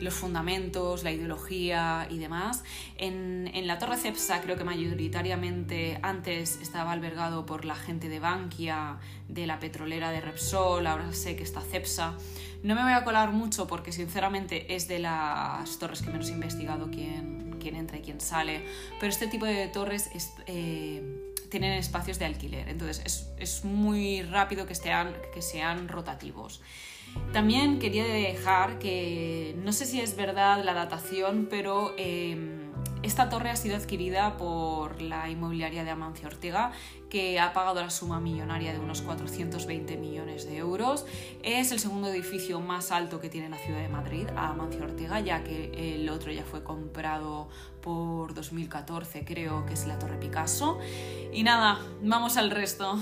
los 0.00 0.14
fundamentos, 0.14 1.04
la 1.04 1.12
ideología 1.12 2.06
y 2.10 2.18
demás. 2.18 2.64
En, 2.96 3.50
en, 3.54 3.66
la 3.66 3.78
Torre 3.78 3.96
Cepsa 3.96 4.40
creo 4.40 4.56
que 4.56 4.64
mayoritariamente 4.64 5.98
antes 6.02 6.58
estaba 6.60 6.92
albergado 6.92 7.46
por 7.46 7.64
la 7.64 7.74
gente 7.74 8.08
de 8.08 8.18
Bankia, 8.18 8.98
de 9.28 9.46
la 9.46 9.58
petrolera 9.58 10.10
de 10.10 10.20
Repsol, 10.20 10.86
ahora 10.86 11.12
sé 11.12 11.36
que 11.36 11.42
está 11.42 11.60
Cepsa. 11.60 12.14
No 12.62 12.74
me 12.74 12.82
voy 12.82 12.92
a 12.92 13.04
colar 13.04 13.32
mucho 13.32 13.66
porque 13.66 13.92
sinceramente 13.92 14.74
es 14.74 14.88
de 14.88 14.98
las 14.98 15.78
torres 15.78 16.02
que 16.02 16.10
menos 16.10 16.28
he 16.28 16.32
investigado 16.32 16.90
quién, 16.90 17.56
quién 17.60 17.76
entra 17.76 17.98
y 17.98 18.02
quién 18.02 18.20
sale, 18.20 18.64
pero 18.98 19.10
este 19.10 19.28
tipo 19.28 19.46
de 19.46 19.68
torres 19.68 20.10
eh, 20.46 21.29
tienen 21.50 21.72
espacios 21.72 22.18
de 22.18 22.24
alquiler, 22.24 22.68
entonces 22.68 23.28
es, 23.38 23.64
muy 23.64 24.22
rápido 24.22 24.66
que, 24.66 24.74
que 25.34 25.42
sean 25.42 25.88
rotativos. 25.88 26.62
También 27.32 27.78
quería 27.78 28.04
dejar 28.04 28.78
que 28.78 29.54
no 29.58 29.72
sé 29.72 29.84
si 29.84 30.00
es 30.00 30.16
verdad 30.16 30.64
la 30.64 30.74
datación, 30.74 31.48
pero 31.50 31.94
eh, 31.98 32.36
esta 33.02 33.28
torre 33.28 33.50
ha 33.50 33.56
sido 33.56 33.76
adquirida 33.76 34.36
por 34.36 35.00
la 35.00 35.30
inmobiliaria 35.30 35.84
de 35.84 35.90
Amancio 35.90 36.28
Ortega, 36.28 36.72
que 37.08 37.40
ha 37.40 37.52
pagado 37.52 37.80
la 37.80 37.90
suma 37.90 38.20
millonaria 38.20 38.72
de 38.72 38.78
unos 38.78 39.02
420 39.02 39.96
millones 39.96 40.44
de 40.44 40.58
euros. 40.58 41.06
Es 41.42 41.72
el 41.72 41.78
segundo 41.78 42.08
edificio 42.08 42.60
más 42.60 42.92
alto 42.92 43.20
que 43.20 43.28
tiene 43.28 43.48
la 43.48 43.56
ciudad 43.56 43.80
de 43.80 43.88
Madrid, 43.88 44.28
Amancio 44.36 44.84
Ortega, 44.84 45.20
ya 45.20 45.42
que 45.42 45.94
el 45.94 46.08
otro 46.10 46.30
ya 46.30 46.44
fue 46.44 46.62
comprado 46.62 47.48
por 47.80 48.34
2014, 48.34 49.24
creo 49.24 49.64
que 49.64 49.74
es 49.74 49.86
la 49.86 49.98
Torre 49.98 50.18
Picasso. 50.18 50.78
Y 51.32 51.42
nada, 51.42 51.80
vamos 52.02 52.36
al 52.36 52.50
resto. 52.50 52.98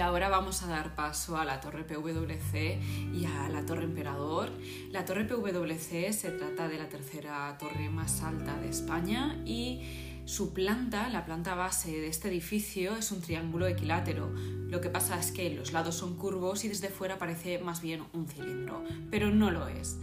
Ahora 0.00 0.28
vamos 0.28 0.62
a 0.62 0.66
dar 0.66 0.94
paso 0.94 1.36
a 1.36 1.44
la 1.44 1.60
torre 1.60 1.84
PWC 1.84 3.14
y 3.14 3.24
a 3.24 3.48
la 3.48 3.64
torre 3.64 3.84
Emperador. 3.84 4.50
La 4.90 5.04
torre 5.04 5.24
PWC 5.24 6.12
se 6.12 6.30
trata 6.30 6.68
de 6.68 6.78
la 6.78 6.88
tercera 6.88 7.56
torre 7.58 7.88
más 7.88 8.22
alta 8.22 8.56
de 8.60 8.68
España 8.68 9.40
y 9.44 9.80
su 10.26 10.52
planta, 10.52 11.08
la 11.08 11.24
planta 11.24 11.54
base 11.54 11.92
de 11.92 12.08
este 12.08 12.28
edificio, 12.28 12.96
es 12.96 13.12
un 13.12 13.20
triángulo 13.20 13.66
equilátero. 13.66 14.28
Lo 14.68 14.80
que 14.80 14.90
pasa 14.90 15.18
es 15.18 15.30
que 15.30 15.50
los 15.50 15.72
lados 15.72 15.94
son 15.94 16.16
curvos 16.16 16.64
y 16.64 16.68
desde 16.68 16.88
fuera 16.88 17.16
parece 17.16 17.58
más 17.58 17.80
bien 17.80 18.02
un 18.12 18.26
cilindro, 18.26 18.82
pero 19.10 19.30
no 19.30 19.50
lo 19.50 19.68
es. 19.68 19.98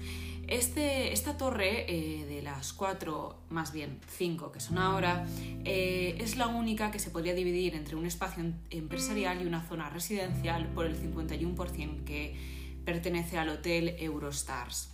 Este, 0.47 1.13
esta 1.13 1.37
torre, 1.37 1.85
eh, 1.87 2.25
de 2.25 2.41
las 2.41 2.73
cuatro, 2.73 3.37
más 3.49 3.71
bien 3.71 3.99
cinco 4.17 4.51
que 4.51 4.59
son 4.59 4.77
ahora, 4.77 5.25
eh, 5.63 6.17
es 6.19 6.35
la 6.35 6.47
única 6.47 6.91
que 6.91 6.99
se 6.99 7.09
podría 7.09 7.33
dividir 7.33 7.75
entre 7.75 7.95
un 7.95 8.05
espacio 8.05 8.43
empresarial 8.69 9.41
y 9.41 9.45
una 9.45 9.61
zona 9.67 9.89
residencial 9.89 10.67
por 10.73 10.85
el 10.85 10.95
51% 10.97 12.03
que 12.03 12.35
pertenece 12.83 13.37
al 13.37 13.49
hotel 13.49 13.95
Eurostars. 13.99 14.89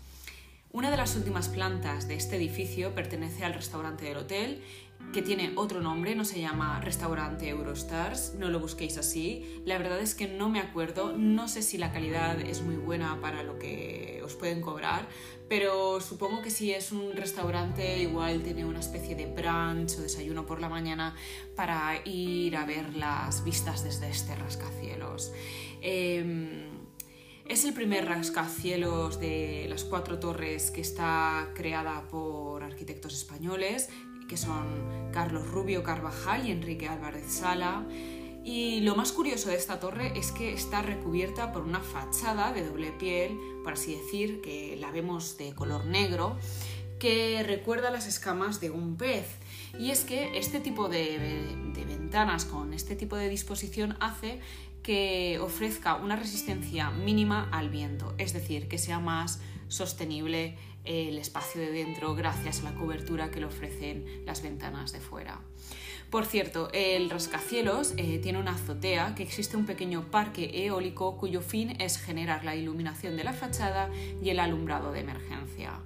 Una 0.72 0.92
de 0.92 0.98
las 0.98 1.16
últimas 1.16 1.50
plantas 1.50 2.08
de 2.08 2.14
este 2.14 2.36
edificio 2.36 2.94
pertenece 2.94 3.44
al 3.44 3.56
restaurante 3.56 4.06
del 4.06 4.18
hotel 4.18 4.62
que 5.14 5.22
tiene 5.24 5.54
otro 5.56 5.82
nombre, 5.82 6.14
no 6.16 6.24
se 6.24 6.40
llama 6.40 6.80
Restaurante 6.82 7.50
Eurostars, 7.50 8.36
no 8.36 8.50
lo 8.50 8.60
busquéis 8.60 8.98
así. 8.98 9.62
La 9.66 9.78
verdad 9.80 10.00
es 10.00 10.14
que 10.14 10.28
no 10.28 10.50
me 10.50 10.60
acuerdo, 10.60 11.18
no 11.18 11.48
sé 11.48 11.64
si 11.64 11.78
la 11.80 11.92
calidad 11.92 12.40
es 12.40 12.62
muy 12.62 12.76
buena 12.76 13.20
para 13.20 13.42
lo 13.42 13.58
que 13.58 14.22
os 14.24 14.36
pueden 14.36 14.62
cobrar, 14.62 15.08
pero 15.48 16.00
supongo 16.00 16.44
que 16.44 16.52
si 16.52 16.72
es 16.72 16.92
un 16.92 17.16
restaurante 17.16 18.00
igual 18.00 18.44
tiene 18.44 18.66
una 18.66 18.80
especie 18.80 19.16
de 19.16 19.26
brunch 19.26 19.98
o 19.98 20.02
desayuno 20.02 20.46
por 20.46 20.62
la 20.62 20.70
mañana 20.70 21.16
para 21.56 22.00
ir 22.06 22.56
a 22.56 22.66
ver 22.66 22.96
las 22.96 23.44
vistas 23.44 23.84
desde 23.84 24.10
este 24.10 24.36
rascacielos. 24.36 25.34
Em, 25.82 26.80
es 27.50 27.66
el 27.66 27.74
primer 27.74 28.06
rascacielos 28.06 29.20
de 29.20 29.66
las 29.70 29.84
cuatro 29.84 30.20
torres 30.20 30.70
que 30.70 30.82
está 30.82 31.50
creada 31.56 32.08
por 32.08 32.62
arquitectos 32.62 33.16
españoles 33.16 33.90
que 34.30 34.38
son 34.38 35.10
Carlos 35.12 35.50
Rubio 35.50 35.84
Carvajal 35.84 36.48
y 36.48 36.52
Enrique 36.52 36.88
Álvarez 36.88 37.26
Sala. 37.30 37.86
Y 38.46 38.80
lo 38.82 38.96
más 38.96 39.12
curioso 39.12 39.50
de 39.50 39.56
esta 39.56 39.80
torre 39.80 40.18
es 40.18 40.32
que 40.32 40.54
está 40.54 40.82
recubierta 40.82 41.52
por 41.52 41.64
una 41.64 41.82
fachada 41.82 42.54
de 42.54 42.66
doble 42.66 42.94
piel, 42.94 43.38
por 43.64 43.74
así 43.74 43.96
decir, 43.96 44.40
que 44.42 44.78
la 44.80 44.92
vemos 44.92 45.38
de 45.38 45.54
color 45.54 45.86
negro, 45.86 46.38
que 47.00 47.44
recuerda 47.44 47.92
las 47.92 48.08
escamas 48.08 48.62
de 48.62 48.70
un 48.70 48.96
pez. 48.96 49.26
Y 49.78 49.92
es 49.92 50.06
que 50.06 50.38
este 50.38 50.60
tipo 50.60 50.88
de, 50.88 51.20
de 51.74 51.86
ventanas 51.86 52.46
con 52.46 52.74
este 52.74 52.96
tipo 52.96 53.18
de 53.18 53.30
disposición 53.30 53.98
hace 54.00 54.40
que 54.84 55.40
ofrezca 55.40 55.96
una 55.96 56.16
resistencia 56.16 56.92
mínima 56.92 57.50
al 57.52 57.70
viento, 57.70 58.14
es 58.18 58.34
decir, 58.34 58.68
que 58.68 58.78
sea 58.78 59.00
más 59.00 59.42
sostenible 59.70 60.58
el 60.84 61.18
espacio 61.18 61.62
de 61.62 61.72
dentro 61.72 62.16
gracias 62.16 62.60
a 62.60 62.64
la 62.64 62.76
cobertura 62.76 63.32
que 63.32 63.40
le 63.40 63.46
ofrecen 63.46 64.24
las 64.26 64.42
ventanas 64.42 64.92
de 64.92 65.00
fuera. 65.00 65.40
Por 66.10 66.26
cierto, 66.26 66.70
el 66.74 67.10
rascacielos 67.10 67.94
eh, 67.98 68.18
tiene 68.18 68.40
una 68.40 68.56
azotea 68.56 69.14
que 69.14 69.22
existe 69.22 69.56
un 69.56 69.68
pequeño 69.68 70.10
parque 70.10 70.66
eólico 70.66 71.18
cuyo 71.18 71.42
fin 71.42 71.80
es 71.80 72.00
generar 72.00 72.44
la 72.44 72.56
iluminación 72.56 73.16
de 73.16 73.24
la 73.24 73.34
fachada 73.34 73.90
y 74.22 74.30
el 74.30 74.40
alumbrado 74.40 74.92
de 74.92 75.02
emergencia. 75.02 75.80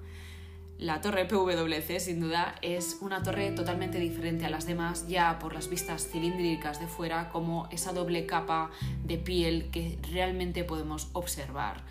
La 0.80 1.02
torre 1.02 1.25
PWC 1.25 2.00
sin 2.00 2.20
duda 2.20 2.56
es 2.62 2.98
una 3.02 3.22
torre 3.22 3.52
totalmente 3.52 4.00
diferente 4.00 4.46
a 4.46 4.50
las 4.50 4.66
demás 4.66 5.08
ya 5.08 5.40
por 5.40 5.54
las 5.54 5.70
vistas 5.70 6.10
cilíndricas 6.10 6.80
de 6.80 6.88
fuera 6.88 7.30
como 7.30 7.68
esa 7.72 7.94
doble 7.94 8.25
capa 8.25 8.72
de 9.04 9.18
piel 9.18 9.70
que 9.72 9.98
realmente 10.12 10.63
podemos 10.63 11.10
observar 11.13 11.84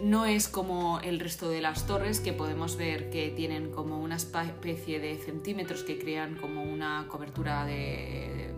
no 0.00 0.26
es 0.26 0.48
como 0.48 1.00
el 1.00 1.20
resto 1.20 1.48
de 1.48 1.60
las 1.60 1.86
torres 1.86 2.20
que 2.20 2.32
podemos 2.32 2.76
ver 2.76 3.10
que 3.10 3.30
tienen 3.30 3.70
como 3.70 4.00
una 4.00 4.16
especie 4.16 4.98
de 4.98 5.16
centímetros 5.16 5.82
que 5.82 5.98
crean 5.98 6.36
como 6.36 6.62
una 6.62 7.06
cobertura 7.08 7.64
de, 7.64 8.50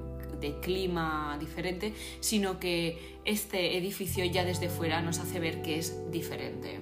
clima 0.61 1.39
diferente, 1.41 1.95
sino 2.21 2.61
que 2.61 2.99
este 3.25 3.79
edificio 3.79 4.27
ya 4.27 4.45
desde 4.45 4.69
fuera 4.69 5.01
nos 5.01 5.19
hace 5.19 5.41
ver 5.41 5.63
que 5.63 5.79
es 5.79 6.11
diferente. 6.11 6.81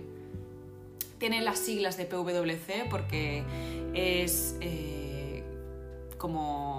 Tiene 1.19 1.41
las 1.43 1.61
siglas 1.61 1.97
de 1.97 2.07
PWC 2.07 2.89
porque 2.91 3.45
es 3.95 4.57
eh, 4.61 5.45
como 6.19 6.72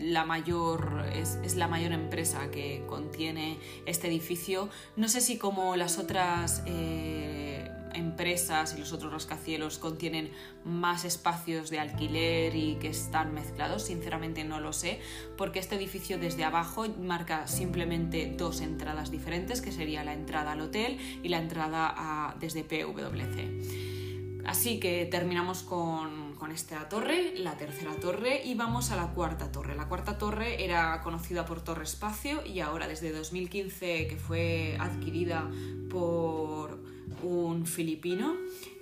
la 0.00 0.24
mayor, 0.24 1.04
es, 1.14 1.56
la 1.56 1.68
mayor 1.68 1.92
empresa 1.92 2.50
que 2.50 2.84
contiene 2.86 3.58
este 3.86 4.08
edificio. 4.08 4.68
No 4.96 5.08
sé 5.08 5.20
si 5.20 5.38
como 5.38 5.76
las 5.76 5.98
otras 5.98 6.62
eh, 6.66 7.70
empresas 7.94 8.74
y 8.76 8.80
los 8.80 8.92
otros 8.92 9.12
rascacielos 9.12 9.78
contienen 9.78 10.30
más 10.64 11.04
espacios 11.04 11.70
de 11.70 11.80
alquiler 11.80 12.54
y 12.54 12.76
que 12.76 12.88
están 12.88 13.34
mezclados, 13.34 13.84
sinceramente 13.84 14.44
no 14.44 14.60
lo 14.60 14.72
sé, 14.72 15.00
porque 15.36 15.58
este 15.58 15.76
edificio 15.76 16.18
desde 16.18 16.44
abajo 16.44 16.86
marca 17.00 17.46
simplemente 17.46 18.34
dos 18.36 18.60
entradas 18.60 19.10
diferentes, 19.10 19.60
que 19.60 19.72
sería 19.72 20.04
la 20.04 20.12
entrada 20.12 20.52
al 20.52 20.60
hotel 20.60 20.98
y 21.22 21.28
la 21.28 21.38
entrada 21.38 22.36
desde 22.40 22.64
PWC. 22.64 24.40
Así 24.46 24.80
que 24.80 25.06
terminamos 25.06 25.62
con 25.62 26.19
con 26.40 26.52
esta 26.52 26.88
torre, 26.88 27.34
la 27.36 27.58
tercera 27.58 27.94
torre 27.96 28.40
y 28.42 28.54
vamos 28.54 28.90
a 28.90 28.96
la 28.96 29.08
cuarta 29.08 29.52
torre. 29.52 29.76
La 29.76 29.88
cuarta 29.88 30.16
torre 30.16 30.64
era 30.64 31.02
conocida 31.02 31.44
por 31.44 31.60
Torre 31.60 31.84
Espacio 31.84 32.44
y 32.46 32.60
ahora 32.60 32.88
desde 32.88 33.12
2015 33.12 34.08
que 34.08 34.16
fue 34.16 34.74
adquirida 34.80 35.50
por 35.90 36.82
un 37.22 37.66
filipino, 37.66 38.36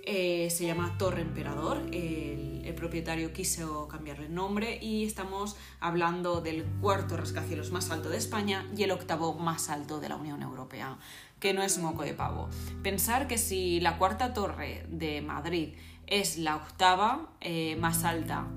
eh, 0.05 0.49
se 0.49 0.65
llama 0.67 0.95
Torre 0.97 1.21
Emperador, 1.21 1.81
el, 1.91 2.61
el, 2.63 2.73
propietario 2.75 3.33
quiso 3.33 3.89
cambiarle 3.89 4.27
el 4.27 4.33
nombre 4.33 4.79
y 4.81 5.03
estamos 5.03 5.57
hablando 5.81 6.39
del 6.39 6.63
cuarto 6.79 7.17
rascacielos 7.17 7.71
más 7.71 7.91
alto 7.91 8.09
de 8.09 8.17
España 8.17 8.65
y 8.75 8.83
el 8.83 8.91
octavo 8.91 9.33
más 9.33 9.69
alto 9.69 9.99
de 9.99 10.07
la 10.07 10.15
Unión 10.15 10.41
Europea, 10.41 10.97
que 11.39 11.53
no 11.53 11.61
es 11.61 11.77
moco 11.79 12.03
de 12.03 12.13
pavo. 12.13 12.49
Pensar 12.81 13.27
que 13.27 13.37
si 13.37 13.81
la 13.81 13.97
cuarta 13.97 14.33
torre 14.33 14.85
de 14.89 15.21
Madrid 15.21 15.73
es 16.09 16.37
la 16.37 16.55
octava 16.55 17.29
eh, 17.41 17.75
más 17.77 18.03
alta 18.03 18.47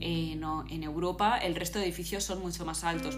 en 0.00 0.82
Europa. 0.82 1.38
El 1.38 1.54
resto 1.54 1.78
de 1.78 1.86
edificios 1.86 2.24
son 2.24 2.40
mucho 2.40 2.64
más 2.64 2.84
altos. 2.84 3.16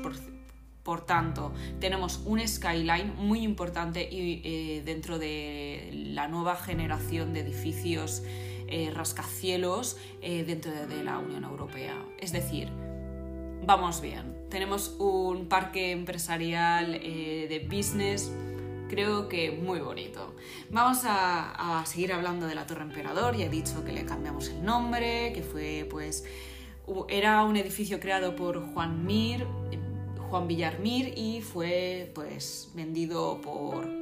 Por, 0.83 1.05
tanto, 1.05 1.53
tenemos 1.81 2.23
un 2.25 2.47
skyline 2.47 3.15
muy 3.17 3.41
importante 3.41 4.09
y, 4.11 4.41
eh, 4.45 4.83
dentro 4.87 5.19
de 5.19 5.91
la 5.93 6.29
nueva 6.29 6.57
generación 6.57 7.35
de 7.35 7.41
edificios 7.41 8.23
eh, 8.69 8.91
rascacielos 8.95 9.99
dentro 10.23 10.73
de, 10.73 11.05
la 11.05 11.19
Unión 11.19 11.45
Europea. 11.45 11.95
Es 12.19 12.33
decir, 12.33 12.71
vamos 13.67 14.01
bien. 14.01 14.39
Tenemos 14.49 14.97
un 14.99 15.47
parque 15.47 15.91
empresarial 15.91 16.95
eh, 16.95 17.47
de 17.49 17.59
business 17.69 18.33
creo 18.89 19.29
que 19.29 19.53
muy 19.53 19.81
bonito. 19.81 20.35
Vamos 20.71 21.05
a, 21.05 21.81
a, 21.81 21.87
seguir 21.87 22.13
hablando 22.13 22.47
de 22.47 22.55
la 22.55 22.67
Torre 22.67 22.83
Emperador, 22.83 23.37
ya 23.37 23.47
he 23.47 23.49
dicho 23.49 23.85
que 23.85 23.93
le 23.93 24.05
cambiamos 24.05 24.49
el 24.49 24.65
nombre, 24.65 25.33
que 25.33 25.43
fue 25.43 25.87
pues 25.91 26.25
era 27.09 27.45
un 27.45 27.57
edificio 27.57 28.01
creado 28.01 28.35
por 28.35 28.65
Juan 28.73 29.05
Mir, 29.05 29.47
Juan 30.31 30.49
Villarmir 30.49 31.13
y 31.17 31.43
fue 31.43 32.11
pues 32.15 32.71
vendido 32.75 33.41
por 33.41 33.99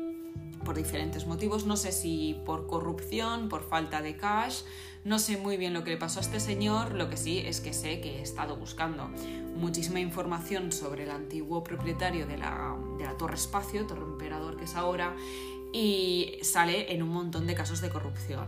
por 0.66 0.76
diferentes 0.76 1.26
motivos, 1.26 1.64
no 1.64 1.76
sé 1.76 1.92
si 1.92 2.42
por 2.44 2.66
corrupción, 2.66 3.48
por 3.48 3.62
falta 3.62 4.02
de 4.02 4.16
cash, 4.16 4.62
no 5.06 5.20
sé 5.20 5.36
muy 5.36 5.56
bien 5.56 5.72
lo 5.72 5.84
que 5.84 5.90
le 5.90 5.96
pasó 5.96 6.18
a 6.18 6.22
este 6.22 6.40
señor, 6.40 6.92
lo 6.92 7.08
que 7.08 7.16
sí 7.16 7.38
es 7.38 7.60
que 7.60 7.72
sé 7.72 8.00
que 8.00 8.18
he 8.18 8.22
estado 8.22 8.56
buscando 8.56 9.08
muchísima 9.54 10.00
información 10.00 10.72
sobre 10.72 11.04
el 11.04 11.10
antiguo 11.12 11.62
propietario 11.62 12.26
de 12.26 12.36
la, 12.36 12.76
Torre 13.16 13.36
Espacio, 13.36 13.86
Torre 13.86 14.02
Emperador 14.02 14.56
que 14.56 14.64
es 14.64 14.74
ahora, 14.74 15.14
y 15.72 16.38
sale 16.42 16.92
en 16.92 17.04
un 17.04 17.10
montón 17.10 17.46
de 17.46 17.54
casos 17.54 17.80
de 17.80 17.88
corrupción. 17.88 18.46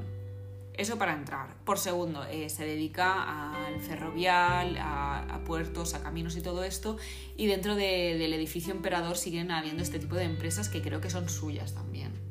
Eso 0.74 0.98
para 0.98 1.14
entrar. 1.14 1.54
Por 1.64 1.78
segundo, 1.78 2.24
eh, 2.24 2.48
se 2.48 2.64
dedica 2.64 3.52
al 3.66 3.80
ferrovial, 3.80 4.76
a, 4.80 5.40
puertos, 5.46 5.94
a 5.94 6.02
caminos 6.02 6.36
y 6.36 6.40
todo 6.40 6.64
esto. 6.64 6.96
Y 7.36 7.46
dentro 7.46 7.76
del 7.76 8.32
edificio 8.32 8.74
emperador 8.74 9.16
siguen 9.16 9.52
habiendo 9.52 9.82
este 9.84 10.00
tipo 10.00 10.16
de 10.16 10.24
empresas 10.24 10.68
que 10.68 10.82
creo 10.82 11.00
que 11.00 11.10
son 11.10 11.28
suyas 11.28 11.74
también. 11.74 12.27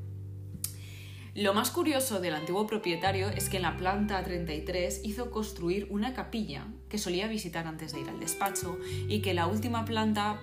Lo 1.37 1.53
más 1.53 1.69
curioso 1.69 2.19
del 2.19 2.33
antiguo 2.33 2.65
propietario 2.65 3.29
es 3.29 3.47
que 3.47 3.57
en 3.57 3.61
la 3.61 3.77
planta 3.77 4.23
33 4.23 5.01
hizo 5.03 5.29
construir 5.29 5.85
una 5.91 6.15
capilla 6.15 6.65
que 6.89 6.97
solía 6.97 7.27
visitar 7.27 7.67
antes 7.67 7.93
de 7.93 7.99
ir 7.99 8.09
al 8.09 8.19
despacho 8.19 8.79
y 9.07 9.21
que 9.21 9.35
la 9.35 9.45
última 9.45 9.85
planta 9.85 10.41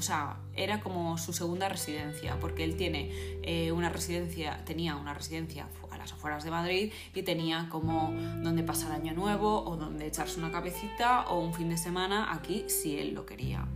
sea, 0.00 0.38
era 0.56 0.80
como 0.80 1.16
su 1.16 1.32
segunda 1.32 1.68
residencia, 1.68 2.40
porque 2.40 2.64
él 2.64 2.76
tiene 2.76 3.10
eh, 3.42 3.70
una 3.70 3.88
residencia, 3.88 4.64
tenía 4.64 4.96
una 4.96 5.14
residencia 5.14 5.68
afueras 6.12 6.44
de 6.44 6.50
Madrid 6.50 6.92
y 7.14 7.22
tenía 7.22 7.68
como 7.70 8.12
donde 8.42 8.62
pasar 8.62 8.92
año 8.92 9.14
nuevo 9.14 9.64
o 9.64 9.76
donde 9.76 10.06
echarse 10.06 10.38
una 10.38 10.50
cabecita 10.50 11.26
o 11.28 11.38
un 11.38 11.54
fin 11.54 11.68
de 11.68 11.78
semana 11.78 12.32
aquí 12.32 12.64
si 12.68 12.98
él 12.98 13.14
lo 13.14 13.26
quería. 13.26 13.66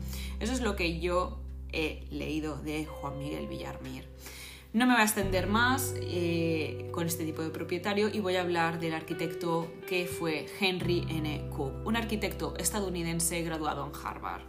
Eso 0.41 0.53
es 0.53 0.61
lo 0.61 0.77
que 0.77 0.99
yo 0.99 1.39
he 1.73 2.07
leído 2.11 2.57
de 2.57 2.87
Juan 2.87 3.19
Miguel 3.19 3.47
Villarmir. 3.47 4.09
No 4.79 4.87
me 4.87 4.93
voy 4.93 5.01
a 5.01 5.07
extender 5.07 5.49
más 5.49 5.93
eh, 5.97 6.89
con 6.93 7.09
este 7.09 7.25
tipo 7.25 7.43
de 7.43 7.51
propietario 7.51 8.11
y 8.13 8.21
voy 8.21 8.37
a 8.37 8.43
hablar 8.43 8.79
del 8.79 8.95
arquitecto 8.95 9.73
que 9.89 10.07
fue 10.07 10.47
Henry 10.61 11.05
N. 11.09 11.51
Cook, 11.51 11.85
un 11.85 11.97
arquitecto 11.97 12.55
estadounidense 12.57 13.43
graduado 13.43 13.85
en 13.85 14.07
Harvard. 14.07 14.43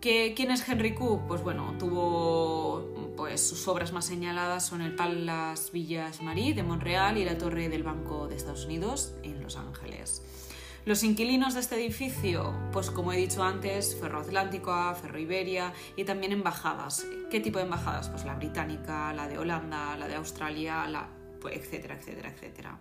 ¿Quién 0.00 0.50
es 0.50 0.68
Henry 0.68 0.92
Cook? 0.92 1.28
Pues 1.28 1.44
bueno, 1.44 1.76
tuvo 1.78 3.14
pues, 3.16 3.48
sus 3.48 3.68
obras 3.68 3.92
más 3.92 4.06
señaladas 4.06 4.66
son 4.66 4.80
el 4.80 4.96
Palace 4.96 5.70
Villas 5.72 6.20
Marie 6.20 6.52
de 6.52 6.64
Montreal 6.64 7.16
y 7.16 7.24
la 7.24 7.38
Torre 7.38 7.68
del 7.68 7.84
Banco 7.84 8.26
de 8.26 8.34
Estados 8.34 8.64
Unidos 8.64 9.14
en 9.22 9.40
Los 9.40 9.56
Ángeles. 9.56 10.47
Los 10.88 11.02
inquilinos 11.02 11.52
de 11.52 11.60
este 11.60 11.76
edificio, 11.76 12.54
pues 12.72 12.90
como 12.90 13.12
he 13.12 13.18
dicho 13.18 13.42
antes, 13.42 13.94
Ferro 13.94 14.20
Atlántico, 14.20 14.72
Ferro 14.94 15.18
Iberia 15.18 15.74
y 15.96 16.04
también 16.04 16.32
embajadas. 16.32 17.04
¿Qué 17.30 17.40
tipo 17.40 17.58
de 17.58 17.66
embajadas? 17.66 18.08
Pues 18.08 18.24
la 18.24 18.36
británica, 18.36 19.12
la 19.12 19.28
de 19.28 19.36
Holanda, 19.36 19.98
la 19.98 20.08
de 20.08 20.14
Australia, 20.14 20.88
la, 20.88 21.06
pues, 21.42 21.58
etcétera, 21.58 21.98
etcétera, 21.98 22.30
etcétera. 22.30 22.78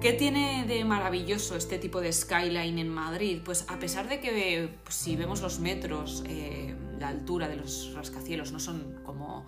¿Qué 0.00 0.14
tiene 0.14 0.64
de 0.66 0.84
maravilloso 0.84 1.54
este 1.54 1.78
tipo 1.78 2.00
de 2.00 2.12
skyline 2.12 2.80
en 2.80 2.88
Madrid? 2.88 3.40
Pues 3.44 3.66
a 3.68 3.78
pesar 3.78 4.08
de 4.08 4.18
que 4.18 4.68
pues, 4.82 4.96
si 4.96 5.14
vemos 5.14 5.42
los 5.42 5.60
metros, 5.60 6.24
eh, 6.26 6.74
la 6.98 7.06
altura 7.06 7.46
de 7.46 7.54
los 7.54 7.92
rascacielos 7.94 8.50
no 8.50 8.58
son 8.58 9.00
como 9.04 9.46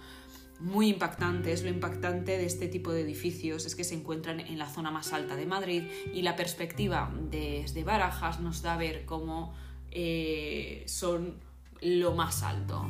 muy 0.61 0.89
impactantes, 0.89 1.63
lo 1.63 1.69
impactante 1.69 2.37
de 2.37 2.47
este 2.47 2.69
tipo 2.69 2.93
de 2.93 3.03
edificios 3.03 3.67
es 3.67 3.77
que 3.77 3.85
se 3.85 3.95
encuentran 3.95 4.41
en 4.41 4.59
la 4.59 4.69
zona 4.69 4.91
más 4.91 5.13
alta 5.13 5.37
de 5.37 5.47
Madrid 5.47 5.85
y 6.13 6.23
la 6.23 6.37
perspectiva 6.37 7.13
desde 7.31 7.85
Barajas 7.85 8.41
nos 8.41 8.63
da 8.63 8.75
a 8.75 8.77
ver 8.77 9.05
cómo 9.05 9.55
eh, 9.91 10.85
son 10.87 11.37
lo 11.81 12.15
más 12.15 12.43
alto. 12.43 12.89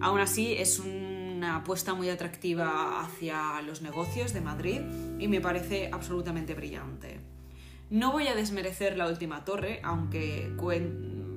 Aún 0.00 0.20
así 0.20 0.54
es 0.54 0.78
un 0.78 1.06
una 1.36 1.56
apuesta 1.56 1.92
muy 1.92 2.08
atractiva 2.08 3.00
hacia 3.02 3.60
los 3.62 3.82
negocios 3.82 4.32
de 4.32 4.40
Madrid 4.40 4.80
y 5.18 5.28
me 5.28 5.40
parece 5.40 5.90
absolutamente 5.92 6.54
brillante. 6.54 7.20
No 7.90 8.10
voy 8.10 8.26
a 8.26 8.34
desmerecer 8.34 8.96
la 8.96 9.06
última 9.06 9.44
torre, 9.44 9.80
aunque 9.84 10.50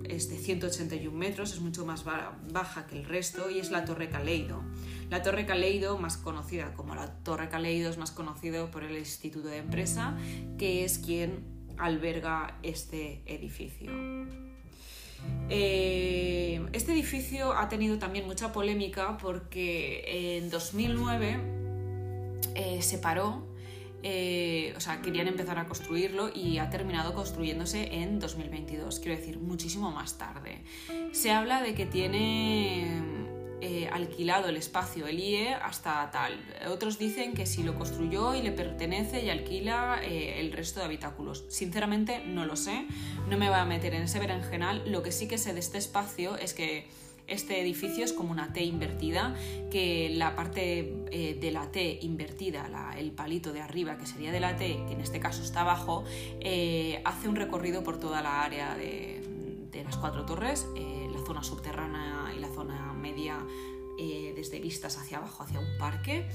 es 0.05 0.29
de 0.29 0.37
181 0.37 1.15
metros, 1.15 1.53
es 1.53 1.59
mucho 1.59 1.85
más 1.85 2.05
baja 2.05 2.87
que 2.87 2.97
el 2.97 3.05
resto 3.05 3.49
y 3.49 3.59
es 3.59 3.71
la 3.71 3.85
Torre 3.85 4.09
Caleido. 4.09 4.63
La 5.09 5.23
Torre 5.23 5.45
Caleido, 5.45 5.97
más 5.97 6.17
conocida 6.17 6.73
como 6.73 6.93
la 6.93 7.07
Torre 7.23 7.49
Caleido, 7.49 7.89
es 7.89 7.97
más 7.97 8.11
conocido 8.11 8.69
por 8.69 8.83
el 8.83 8.97
Instituto 8.97 9.47
de 9.47 9.57
Empresa, 9.57 10.15
que 10.57 10.85
es 10.85 10.99
quien 10.99 11.43
alberga 11.77 12.59
este 12.61 13.23
edificio. 13.25 13.91
Eh, 15.49 16.61
este 16.73 16.93
edificio 16.93 17.53
ha 17.53 17.67
tenido 17.69 17.97
también 17.97 18.25
mucha 18.27 18.51
polémica 18.51 19.17
porque 19.17 20.37
en 20.37 20.49
2009 20.49 21.39
eh, 22.55 22.81
se 22.81 22.99
paró, 22.99 23.47
eh, 24.03 24.73
o 24.77 24.79
sea, 24.79 25.01
querían 25.01 25.27
empezar 25.27 25.57
a 25.57 25.65
construirlo 25.65 26.29
y 26.33 26.59
ha 26.59 26.69
terminado 26.69 27.13
construyéndose 27.13 27.95
en 27.95 28.19
2022, 28.19 28.99
quiero 28.99 29.17
decir, 29.19 29.39
muchísimo 29.39 29.91
más 29.91 30.17
tarde. 30.17 30.61
Se 31.11 31.31
habla 31.31 31.61
de 31.61 31.73
que 31.73 31.85
tiene 31.85 33.38
eh, 33.61 33.89
alquilado 33.91 34.47
el 34.47 34.55
espacio, 34.55 35.05
el 35.07 35.19
IE, 35.19 35.53
hasta 35.53 36.09
tal. 36.11 36.39
Otros 36.69 36.97
dicen 36.97 37.33
que 37.33 37.45
si 37.45 37.61
lo 37.61 37.75
construyó 37.75 38.33
y 38.33 38.41
le 38.41 38.53
pertenece 38.53 39.25
y 39.25 39.29
alquila 39.29 39.99
eh, 40.01 40.39
el 40.39 40.53
resto 40.53 40.79
de 40.79 40.85
habitáculos. 40.85 41.43
Sinceramente 41.49 42.23
no 42.25 42.45
lo 42.45 42.55
sé, 42.55 42.85
no 43.27 43.37
me 43.37 43.49
voy 43.49 43.59
a 43.59 43.65
meter 43.65 43.93
en 43.93 44.03
ese 44.03 44.19
berenjenal. 44.19 44.89
Lo 44.89 45.03
que 45.03 45.11
sí 45.11 45.27
que 45.27 45.37
sé 45.37 45.53
de 45.53 45.59
este 45.59 45.77
espacio 45.77 46.37
es 46.37 46.53
que 46.53 46.87
este 47.27 47.61
edificio 47.61 48.05
es 48.05 48.13
como 48.13 48.31
una 48.31 48.53
T 48.53 48.63
invertida, 48.63 49.35
que 49.69 50.09
la 50.15 50.35
parte 50.35 50.95
eh, 51.11 51.37
de 51.39 51.51
la 51.51 51.69
T 51.69 51.99
invertida, 52.01 52.93
el 52.97 53.11
palito 53.11 53.51
de 53.51 53.61
arriba 53.61 53.97
que 53.97 54.05
sería 54.05 54.31
de 54.31 54.39
la 54.39 54.55
T, 54.55 54.83
que 54.87 54.93
en 54.93 55.01
este 55.01 55.19
caso 55.19 55.43
está 55.43 55.61
abajo, 55.61 56.05
hace 57.03 57.27
un 57.27 57.35
recorrido 57.35 57.83
por 57.83 57.99
toda 57.99 58.21
la 58.21 58.41
área 58.41 58.75
de, 58.75 59.21
de 59.69 59.83
las 59.83 59.97
cuatro 59.97 60.25
torres, 60.25 60.65
la 61.13 61.25
zona 61.25 61.43
subterránea 61.43 62.33
y 62.35 62.39
la 62.39 62.47
zona 62.47 62.88
media 62.99 63.39
eh, 64.01 64.31
desde 64.33 64.61
vistas 64.61 64.97
hacia 64.97 65.17
abajo, 65.17 65.43
hacia 65.43 65.59
un 65.59 65.77
parque. 65.77 66.25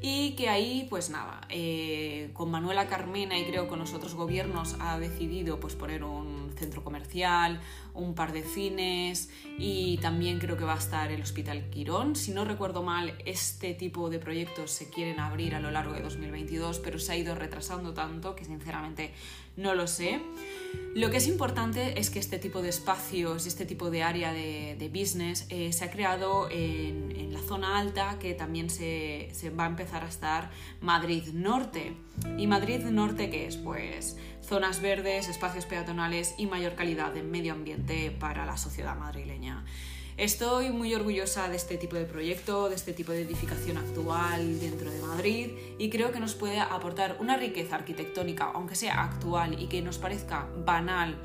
Y 0.00 0.36
que 0.36 0.48
ahí, 0.48 0.86
pues 0.88 1.10
nada, 1.10 1.40
eh, 1.48 2.30
con 2.32 2.48
Manuela 2.48 2.86
Carmena 2.86 3.36
y 3.36 3.44
creo 3.44 3.66
con 3.66 3.80
los 3.80 3.92
otros 3.92 4.14
gobiernos 4.14 4.76
ha 4.78 5.00
decidido 5.00 5.58
pues, 5.58 5.74
poner 5.74 6.04
un 6.04 6.52
centro 6.56 6.84
comercial, 6.84 7.60
un 7.94 8.14
par 8.14 8.32
de 8.32 8.44
cines 8.44 9.30
y 9.58 9.98
también 9.98 10.38
creo 10.38 10.56
que 10.56 10.62
va 10.62 10.74
a 10.74 10.78
estar 10.78 11.10
el 11.10 11.20
Hospital 11.20 11.68
Quirón. 11.70 12.14
Si 12.14 12.30
no 12.30 12.44
recuerdo 12.44 12.84
mal, 12.84 13.18
este 13.24 13.74
tipo 13.74 14.10
de 14.10 14.20
proyectos 14.20 14.70
se 14.70 14.88
quieren 14.88 15.18
abrir 15.18 15.56
a 15.56 15.60
lo 15.60 15.72
largo 15.72 15.94
de 15.94 16.02
2022, 16.02 16.78
pero 16.78 17.00
se 17.00 17.12
ha 17.12 17.16
ido 17.16 17.34
retrasando 17.34 17.94
tanto 17.94 18.36
que 18.36 18.44
sinceramente 18.44 19.12
no 19.58 19.74
lo 19.74 19.86
sé. 19.86 20.20
Lo 20.94 21.10
que 21.10 21.18
es 21.18 21.26
importante 21.26 21.98
es 21.98 22.10
que 22.10 22.18
este 22.18 22.38
tipo 22.38 22.62
de 22.62 22.68
espacios 22.68 23.44
y 23.44 23.48
este 23.48 23.66
tipo 23.66 23.90
de 23.90 24.02
área 24.02 24.32
de, 24.32 24.90
business 24.92 25.46
eh, 25.48 25.72
se 25.72 25.84
ha 25.84 25.90
creado 25.90 26.48
en, 26.50 27.32
la 27.32 27.40
zona 27.40 27.78
alta 27.78 28.18
que 28.18 28.34
también 28.34 28.70
se, 28.70 29.28
se 29.32 29.50
va 29.50 29.64
a 29.64 29.68
empezar 29.68 30.02
a 30.02 30.08
estar 30.08 30.50
Madrid 30.80 31.24
Norte. 31.34 31.92
¿Y 32.36 32.46
Madrid 32.46 32.84
Norte 32.84 33.30
qué 33.30 33.46
es? 33.46 33.56
Pues 33.56 34.16
zonas 34.42 34.80
verdes, 34.80 35.28
espacios 35.28 35.66
peatonales 35.66 36.34
y 36.38 36.46
mayor 36.46 36.74
calidad 36.74 37.12
de 37.12 37.22
medio 37.22 37.52
ambiente 37.52 38.10
para 38.10 38.46
la 38.46 38.56
sociedad 38.56 38.96
madrileña. 38.96 39.64
Estoy 40.18 40.70
muy 40.70 40.92
orgullosa 40.96 41.48
de 41.48 41.54
este 41.54 41.76
tipo 41.76 41.94
de 41.94 42.04
proyecto, 42.04 42.68
de 42.68 42.74
este 42.74 42.92
tipo 42.92 43.12
de 43.12 43.22
edificación 43.22 43.76
actual 43.76 44.58
dentro 44.58 44.90
de 44.90 45.00
Madrid 45.00 45.50
y 45.78 45.90
creo 45.90 46.10
que 46.10 46.18
nos 46.18 46.34
puede 46.34 46.58
aportar 46.58 47.18
una 47.20 47.36
riqueza 47.36 47.76
arquitectónica, 47.76 48.50
aunque 48.52 48.74
sea 48.74 49.04
actual 49.04 49.62
y 49.62 49.68
que 49.68 49.80
nos 49.80 49.98
parezca 49.98 50.48
banal 50.66 51.16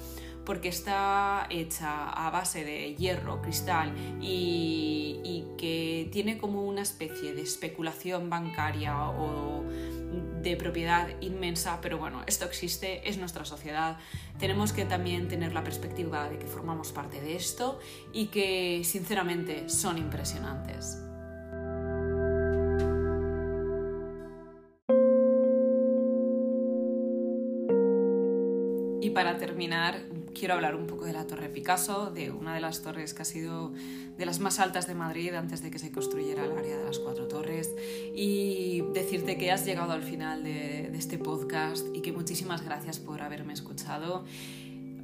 porque 0.45 0.67
está 0.67 1.47
hecha 1.49 2.07
a 2.07 2.29
base 2.29 2.63
de 2.63 2.93
hierro, 2.93 3.41
cristal 3.41 3.93
y, 4.21 5.43
que 5.57 6.09
tiene 6.11 6.37
como 6.37 6.63
una 6.63 6.81
especie 6.81 7.33
de 7.33 7.41
especulación 7.41 8.29
bancaria 8.29 9.09
o 9.09 9.63
de 10.41 10.55
propiedad 10.57 11.07
inmensa, 11.21 11.79
pero 11.81 11.97
bueno, 11.97 12.23
esto 12.27 12.45
existe, 12.45 13.07
es 13.07 13.17
nuestra 13.17 13.45
sociedad. 13.45 13.97
Tenemos 14.39 14.73
que 14.73 14.85
también 14.85 15.27
tener 15.27 15.53
la 15.53 15.63
perspectiva 15.63 16.29
de 16.29 16.37
que 16.37 16.47
formamos 16.47 16.91
parte 16.91 17.21
de 17.21 17.35
esto 17.35 17.79
y 18.11 18.27
que 18.27 18.81
sinceramente 18.83 19.69
son 19.69 19.97
impresionantes. 19.97 20.99
Y 29.01 29.09
para 29.09 29.37
terminar, 29.37 29.99
quiero 30.33 30.55
hablar 30.55 30.75
un 30.75 30.87
poco 30.87 31.05
de 31.05 31.13
la 31.13 31.25
Torre 31.25 31.49
Picasso, 31.49 32.11
de 32.11 32.31
una 32.31 32.53
de 32.55 32.61
las 32.61 32.81
torres 32.81 33.13
que 33.13 33.21
ha 33.21 33.25
sido 33.25 33.71
de 34.17 34.25
las 34.25 34.39
más 34.39 34.59
altas 34.59 34.87
de 34.87 34.95
Madrid 34.95 35.33
antes 35.33 35.61
de 35.61 35.71
que 35.71 35.79
se 35.79 35.91
construyera 35.91 36.45
el 36.45 36.51
área 36.51 36.77
de 36.77 36.85
las 36.85 36.99
cuatro 36.99 37.27
torres. 37.27 37.73
Y 38.15 38.81
decirte 38.93 39.37
que 39.37 39.51
has 39.51 39.65
llegado 39.65 39.93
al 39.93 40.03
final 40.03 40.43
de, 40.43 40.89
de 40.91 40.97
este 40.97 41.17
podcast 41.17 41.85
y 41.93 42.01
que 42.01 42.11
muchísimas 42.11 42.63
gracias 42.63 42.99
por 42.99 43.21
haberme 43.21 43.53
escuchado 43.53 44.25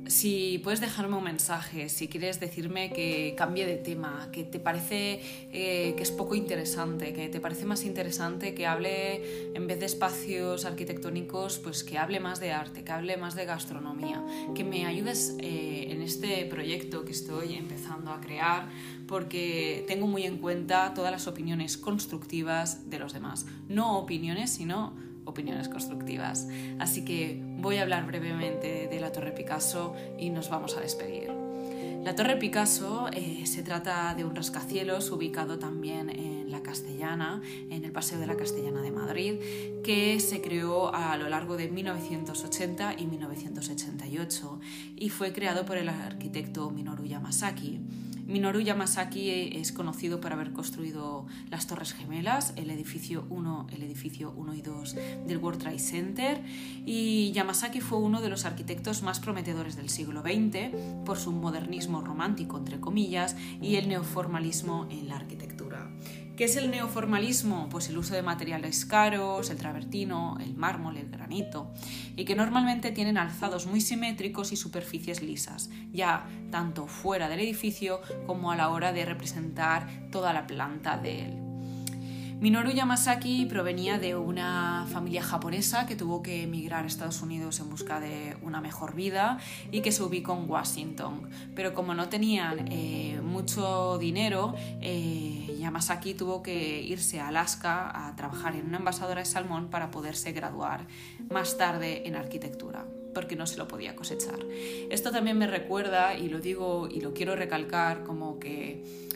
si 0.07 0.59
puedes 0.63 0.81
dejarme 0.81 1.15
un 1.17 1.23
mensaje, 1.23 1.89
si 1.89 2.07
quieres 2.07 2.39
decirme 2.39 2.91
que 2.91 3.35
cambie 3.37 3.65
de 3.65 3.75
tema, 3.75 4.29
que 4.31 4.43
te 4.43 4.59
parece 4.59 5.21
eh, 5.51 5.93
que 5.95 6.03
es 6.03 6.11
poco 6.11 6.35
interesante, 6.35 7.13
que 7.13 7.29
te 7.29 7.39
parece 7.39 7.65
más 7.65 7.83
interesante 7.83 8.53
que 8.53 8.65
hable, 8.65 9.53
en 9.55 9.67
vez 9.67 9.79
de 9.79 9.85
espacios 9.85 10.65
arquitectónicos, 10.65 11.59
pues 11.59 11.83
que 11.83 11.97
hable 11.97 12.19
más 12.19 12.39
de 12.39 12.51
arte, 12.51 12.83
que 12.83 12.91
hable 12.91 13.17
más 13.17 13.35
de 13.35 13.45
gastronomía, 13.45 14.23
que 14.55 14.63
me 14.63 14.85
ayudes 14.85 15.35
eh, 15.39 15.87
en 15.89 16.01
este 16.01 16.45
proyecto 16.45 17.05
que 17.05 17.11
estoy 17.11 17.55
empezando 17.55 18.11
a 18.11 18.19
crear, 18.19 18.69
porque 19.07 19.83
tengo 19.87 20.07
muy 20.07 20.23
en 20.23 20.37
cuenta 20.37 20.93
todas 20.93 21.11
las 21.11 21.27
opiniones 21.27 21.77
constructivas 21.77 22.89
de 22.89 22.99
los 22.99 23.13
demás. 23.13 23.45
No 23.67 23.99
opiniones, 23.99 24.51
sino 24.51 25.08
opiniones 25.29 25.69
constructivas. 25.69 26.47
Así 26.79 27.05
que 27.05 27.41
voy 27.57 27.77
a 27.77 27.83
hablar 27.83 28.05
brevemente 28.05 28.87
de 28.87 28.99
la 28.99 29.11
Torre 29.11 29.31
Picasso 29.31 29.95
y 30.17 30.29
nos 30.29 30.49
vamos 30.49 30.75
a 30.77 30.81
despedir. 30.81 31.31
La 32.03 32.15
Torre 32.15 32.37
Picasso 32.37 33.09
eh, 33.11 33.45
se 33.45 33.61
trata 33.61 34.15
de 34.15 34.23
un 34.23 34.33
rascacielos 34.33 35.11
ubicado 35.11 35.59
también 35.59 36.09
en 36.09 36.49
la 36.49 36.63
Castellana, 36.63 37.41
en 37.69 37.83
el 37.83 37.91
Paseo 37.91 38.19
de 38.19 38.25
la 38.25 38.37
Castellana 38.37 38.81
de 38.81 38.91
Madrid, 38.91 39.33
que 39.83 40.19
se 40.21 40.41
creó 40.41 40.93
a 40.95 41.17
lo 41.17 41.27
largo 41.27 41.57
de 41.57 41.67
1980 41.67 42.95
y 42.97 43.05
1988 43.05 44.59
y 44.95 45.09
fue 45.09 45.33
creado 45.33 45.65
por 45.65 45.77
el 45.77 45.89
arquitecto 45.89 46.71
Minoru 46.71 47.05
Yamasaki. 47.05 47.79
Minoru 48.29 48.59
Yamasaki 48.59 49.57
es 49.57 49.71
conocido 49.71 50.21
por 50.21 50.31
haber 50.33 50.53
construido 50.53 51.25
las 51.49 51.65
Torres 51.65 51.93
Gemelas, 51.93 52.53
el 52.57 52.69
edificio 52.69 53.25
1, 53.31 53.67
el 53.73 53.81
edificio 53.81 54.31
1 54.37 54.53
y 54.53 54.61
2 54.61 54.95
del 55.25 55.37
World 55.39 55.59
Trade 55.59 55.79
Center 55.79 56.43
y 56.85 57.31
Yamasaki 57.31 57.81
fue 57.81 57.97
uno 57.97 58.21
de 58.21 58.29
los 58.29 58.45
arquitectos 58.45 59.01
más 59.01 59.19
prometedores 59.19 59.75
del 59.75 59.89
siglo 59.89 60.21
XX 60.21 60.75
por 61.05 61.17
su 61.17 61.31
modernismo 61.31 62.01
romántico 62.01 62.59
entre 62.59 62.79
comillas 62.79 63.35
y 63.63 63.77
el 63.77 63.89
neoformalismo 63.89 64.87
en 64.91 65.07
la 65.07 65.15
arquitectura. 65.15 65.68
¿Qué 66.39 66.45
es 66.45 66.55
el 66.55 66.71
neoformalismo? 66.71 67.67
Pues 67.69 67.89
el 67.89 67.97
uso 67.97 68.13
de 68.13 68.21
materiales 68.21 68.85
caros, 68.85 69.49
el 69.49 69.57
travertino, 69.57 70.37
el 70.39 70.55
mármol, 70.55 70.95
el 70.95 71.09
granito, 71.09 71.73
y 72.15 72.23
que 72.23 72.33
normalmente 72.33 72.93
tienen 72.93 73.17
alzados 73.17 73.65
muy 73.65 73.81
simétricos 73.81 74.53
y 74.53 74.55
superficies 74.55 75.21
lisas, 75.21 75.69
ya 75.91 76.29
tanto 76.49 76.87
fuera 76.87 77.27
del 77.27 77.41
edificio 77.41 77.99
como 78.25 78.53
a 78.53 78.55
la 78.55 78.69
hora 78.69 78.93
de 78.93 79.03
representar 79.03 79.89
toda 80.11 80.31
la 80.31 80.47
planta 80.47 80.95
de 80.97 81.25
él. 81.25 81.48
Minoru 82.39 82.71
Yamasaki 82.71 83.47
provenía 83.47 83.99
de 83.99 84.15
una 84.15 84.87
familia 84.89 85.21
japonesa 85.21 85.85
que 85.85 85.97
tuvo 85.97 86.23
que 86.23 86.43
emigrar 86.43 86.85
a 86.85 86.87
Estados 86.87 87.21
Unidos 87.21 87.59
en 87.59 87.69
busca 87.69 87.99
de 87.99 88.37
una 88.41 88.61
mejor 88.61 88.95
vida 88.95 89.39
y 89.73 89.81
que 89.81 89.91
se 89.91 90.03
ubicó 90.03 90.37
en 90.37 90.49
Washington. 90.49 91.29
Pero 91.53 91.73
como 91.73 91.93
no 91.93 92.07
tenían 92.07 92.71
eh, 92.71 93.19
mucho 93.21 93.97
dinero, 93.97 94.55
eh, 94.79 95.53
Yamasaki 95.59 96.13
tuvo 96.13 96.41
que 96.41 96.81
irse 96.81 97.19
a 97.19 97.27
Alaska 97.27 98.07
a 98.07 98.15
trabajar 98.15 98.55
en 98.55 98.67
una 98.67 98.77
envasadora 98.77 99.19
de 99.19 99.25
salmón 99.25 99.69
para 99.69 99.91
poderse 99.91 100.31
graduar 100.31 100.87
más 101.29 101.57
tarde 101.57 102.07
en 102.07 102.15
arquitectura 102.15 102.85
porque 103.13 103.35
no 103.35 103.47
se 103.47 103.57
lo 103.57 103.67
podía 103.67 103.97
cosechar. 103.97 104.39
Esto 104.89 105.11
también 105.11 105.37
me 105.37 105.47
recuerda, 105.47 106.15
y 106.15 106.29
lo 106.29 106.39
digo 106.39 106.87
y 106.89 107.01
lo 107.01 107.13
quiero 107.13 107.35
recalcar, 107.35 108.03
como 108.03 108.39
que 108.39 109.08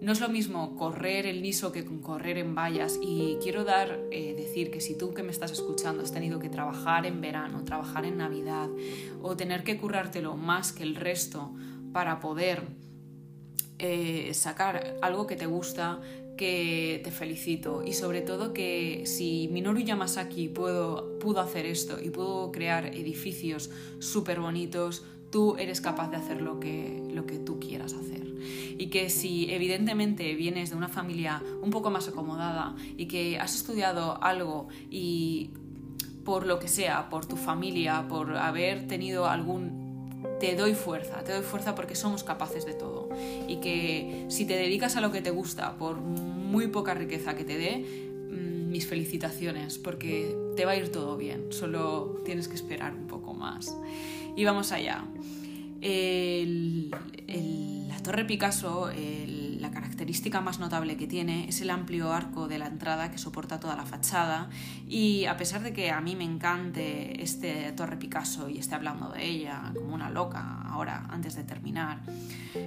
no 0.00 0.12
es 0.12 0.20
lo 0.20 0.28
mismo 0.28 0.76
correr 0.76 1.26
el 1.26 1.42
liso 1.42 1.72
que 1.72 1.84
correr 1.84 2.38
en 2.38 2.54
vallas. 2.54 2.98
Y 3.00 3.38
quiero 3.42 3.64
dar, 3.64 4.00
eh, 4.10 4.34
decir 4.36 4.70
que 4.70 4.80
si 4.80 4.96
tú 4.96 5.14
que 5.14 5.22
me 5.22 5.30
estás 5.30 5.52
escuchando 5.52 6.02
has 6.02 6.12
tenido 6.12 6.38
que 6.38 6.48
trabajar 6.48 7.06
en 7.06 7.20
verano, 7.20 7.64
trabajar 7.64 8.04
en 8.04 8.18
Navidad 8.18 8.68
o 9.22 9.36
tener 9.36 9.64
que 9.64 9.78
currártelo 9.78 10.36
más 10.36 10.72
que 10.72 10.82
el 10.82 10.96
resto 10.96 11.54
para 11.92 12.20
poder 12.20 12.62
eh, 13.78 14.32
sacar 14.34 14.96
algo 15.02 15.26
que 15.26 15.36
te 15.36 15.46
gusta, 15.46 16.00
que 16.36 17.00
te 17.02 17.10
felicito. 17.10 17.82
Y 17.84 17.94
sobre 17.94 18.20
todo 18.20 18.52
que 18.52 19.02
si 19.06 19.48
Minoru 19.50 19.80
Yamasaki 19.80 20.48
puedo, 20.48 21.18
pudo 21.18 21.40
hacer 21.40 21.66
esto 21.66 21.98
y 22.02 22.10
pudo 22.10 22.52
crear 22.52 22.94
edificios 22.94 23.70
súper 23.98 24.40
bonitos, 24.40 25.04
tú 25.36 25.54
eres 25.58 25.82
capaz 25.82 26.08
de 26.08 26.16
hacer 26.16 26.40
lo 26.40 26.58
que, 26.60 27.10
lo 27.12 27.26
que 27.26 27.38
tú 27.38 27.60
quieras 27.60 27.92
hacer 27.92 28.26
y 28.78 28.86
que 28.86 29.10
si 29.10 29.52
evidentemente 29.52 30.34
vienes 30.34 30.70
de 30.70 30.76
una 30.76 30.88
familia 30.88 31.42
un 31.60 31.68
poco 31.68 31.90
más 31.90 32.08
acomodada 32.08 32.74
y 32.96 33.04
que 33.04 33.38
has 33.38 33.54
estudiado 33.54 34.18
algo 34.24 34.68
y 34.90 35.50
por 36.24 36.46
lo 36.46 36.58
que 36.58 36.68
sea, 36.68 37.10
por 37.10 37.26
tu 37.26 37.36
familia, 37.36 38.06
por 38.08 38.34
haber 38.34 38.86
tenido 38.86 39.26
algún... 39.26 40.16
Te 40.40 40.56
doy 40.56 40.72
fuerza, 40.72 41.22
te 41.22 41.32
doy 41.32 41.42
fuerza 41.42 41.74
porque 41.74 41.96
somos 41.96 42.24
capaces 42.24 42.64
de 42.64 42.72
todo. 42.72 43.10
Y 43.46 43.56
que 43.56 44.24
si 44.30 44.46
te 44.46 44.56
dedicas 44.56 44.96
a 44.96 45.02
lo 45.02 45.12
que 45.12 45.20
te 45.20 45.32
gusta, 45.32 45.76
por 45.76 45.98
muy 45.98 46.68
poca 46.68 46.94
riqueza 46.94 47.36
que 47.36 47.44
te 47.44 47.58
dé, 47.58 47.84
mm, 48.30 48.70
mis 48.70 48.86
felicitaciones, 48.86 49.76
porque 49.76 50.34
te 50.56 50.64
va 50.64 50.72
a 50.72 50.76
ir 50.76 50.90
todo 50.90 51.18
bien, 51.18 51.52
solo 51.52 52.22
tienes 52.24 52.48
que 52.48 52.54
esperar 52.54 52.94
un 52.94 53.06
poco 53.06 53.34
más. 53.34 53.76
Y 54.36 54.44
vamos 54.44 54.70
allá. 54.70 55.02
La 57.88 58.02
Torre 58.02 58.24
Picasso, 58.24 58.90
la 59.58 59.70
característica 59.70 60.40
más 60.40 60.58
notable 60.58 60.96
que 60.96 61.06
tiene 61.06 61.48
es 61.48 61.60
el 61.60 61.70
amplio 61.70 62.12
arco 62.12 62.46
de 62.46 62.58
la 62.58 62.66
entrada 62.66 63.10
que 63.10 63.18
soporta 63.18 63.58
toda 63.58 63.76
la 63.76 63.84
fachada 63.84 64.48
y 64.86 65.24
a 65.24 65.36
pesar 65.36 65.62
de 65.62 65.72
que 65.72 65.90
a 65.90 66.00
mí 66.00 66.14
me 66.14 66.24
encante 66.24 67.22
este 67.22 67.72
Torre 67.72 67.96
Picasso 67.96 68.48
y 68.48 68.58
esté 68.58 68.74
hablando 68.74 69.08
de 69.08 69.26
ella 69.26 69.72
como 69.74 69.94
una 69.94 70.10
loca 70.10 70.62
ahora 70.66 71.06
antes 71.08 71.34
de 71.34 71.44
terminar, 71.44 72.00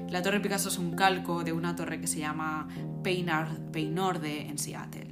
la 0.09 0.21
Torre 0.21 0.39
Picasso 0.39 0.69
es 0.69 0.77
un 0.77 0.95
calco 0.95 1.43
de 1.43 1.53
una 1.53 1.75
torre 1.75 2.01
que 2.01 2.07
se 2.07 2.19
llama 2.19 2.67
Peynorde 3.03 4.47
en 4.47 4.57
Seattle. 4.57 5.07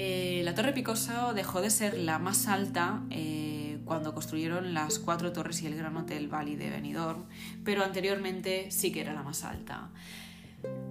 Eh, 0.00 0.42
la 0.44 0.54
Torre 0.54 0.72
Picasso 0.72 1.34
dejó 1.34 1.60
de 1.60 1.70
ser 1.70 1.98
la 1.98 2.20
más 2.20 2.46
alta 2.46 3.02
eh, 3.10 3.47
cuando 3.88 4.14
construyeron 4.14 4.74
las 4.74 4.98
cuatro 5.00 5.32
torres 5.32 5.62
y 5.62 5.66
el 5.66 5.74
Gran 5.74 5.96
Hotel 5.96 6.28
Valley 6.28 6.54
de 6.54 6.70
Benidorm, 6.70 7.24
pero 7.64 7.82
anteriormente 7.82 8.70
sí 8.70 8.92
que 8.92 9.00
era 9.00 9.12
la 9.14 9.22
más 9.22 9.42
alta. 9.42 9.88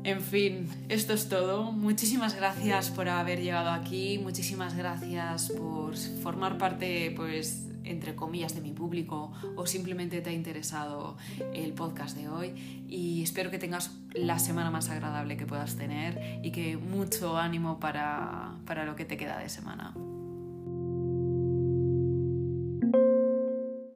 En 0.03 0.21
fin, 0.21 0.69
esto 0.89 1.13
es 1.13 1.27
todo. 1.27 1.71
Muchísimas 1.71 2.35
gracias 2.35 2.89
por 2.89 3.09
haber 3.09 3.41
llegado 3.41 3.69
aquí, 3.69 4.19
muchísimas 4.21 4.75
gracias 4.75 5.51
por 5.51 5.95
formar 5.95 6.57
parte, 6.57 7.13
pues, 7.15 7.67
entre 7.83 8.15
comillas, 8.15 8.55
de 8.55 8.61
mi 8.61 8.71
público 8.71 9.31
o 9.55 9.65
simplemente 9.65 10.21
te 10.21 10.29
ha 10.29 10.33
interesado 10.33 11.17
el 11.53 11.73
podcast 11.73 12.17
de 12.17 12.29
hoy 12.29 12.85
y 12.87 13.23
espero 13.23 13.51
que 13.51 13.59
tengas 13.59 13.91
la 14.13 14.39
semana 14.39 14.71
más 14.71 14.89
agradable 14.89 15.37
que 15.37 15.45
puedas 15.45 15.75
tener 15.75 16.39
y 16.43 16.51
que 16.51 16.77
mucho 16.77 17.37
ánimo 17.37 17.79
para, 17.79 18.55
para 18.65 18.85
lo 18.85 18.95
que 18.95 19.05
te 19.05 19.17
queda 19.17 19.37
de 19.37 19.49
semana. 19.49 19.93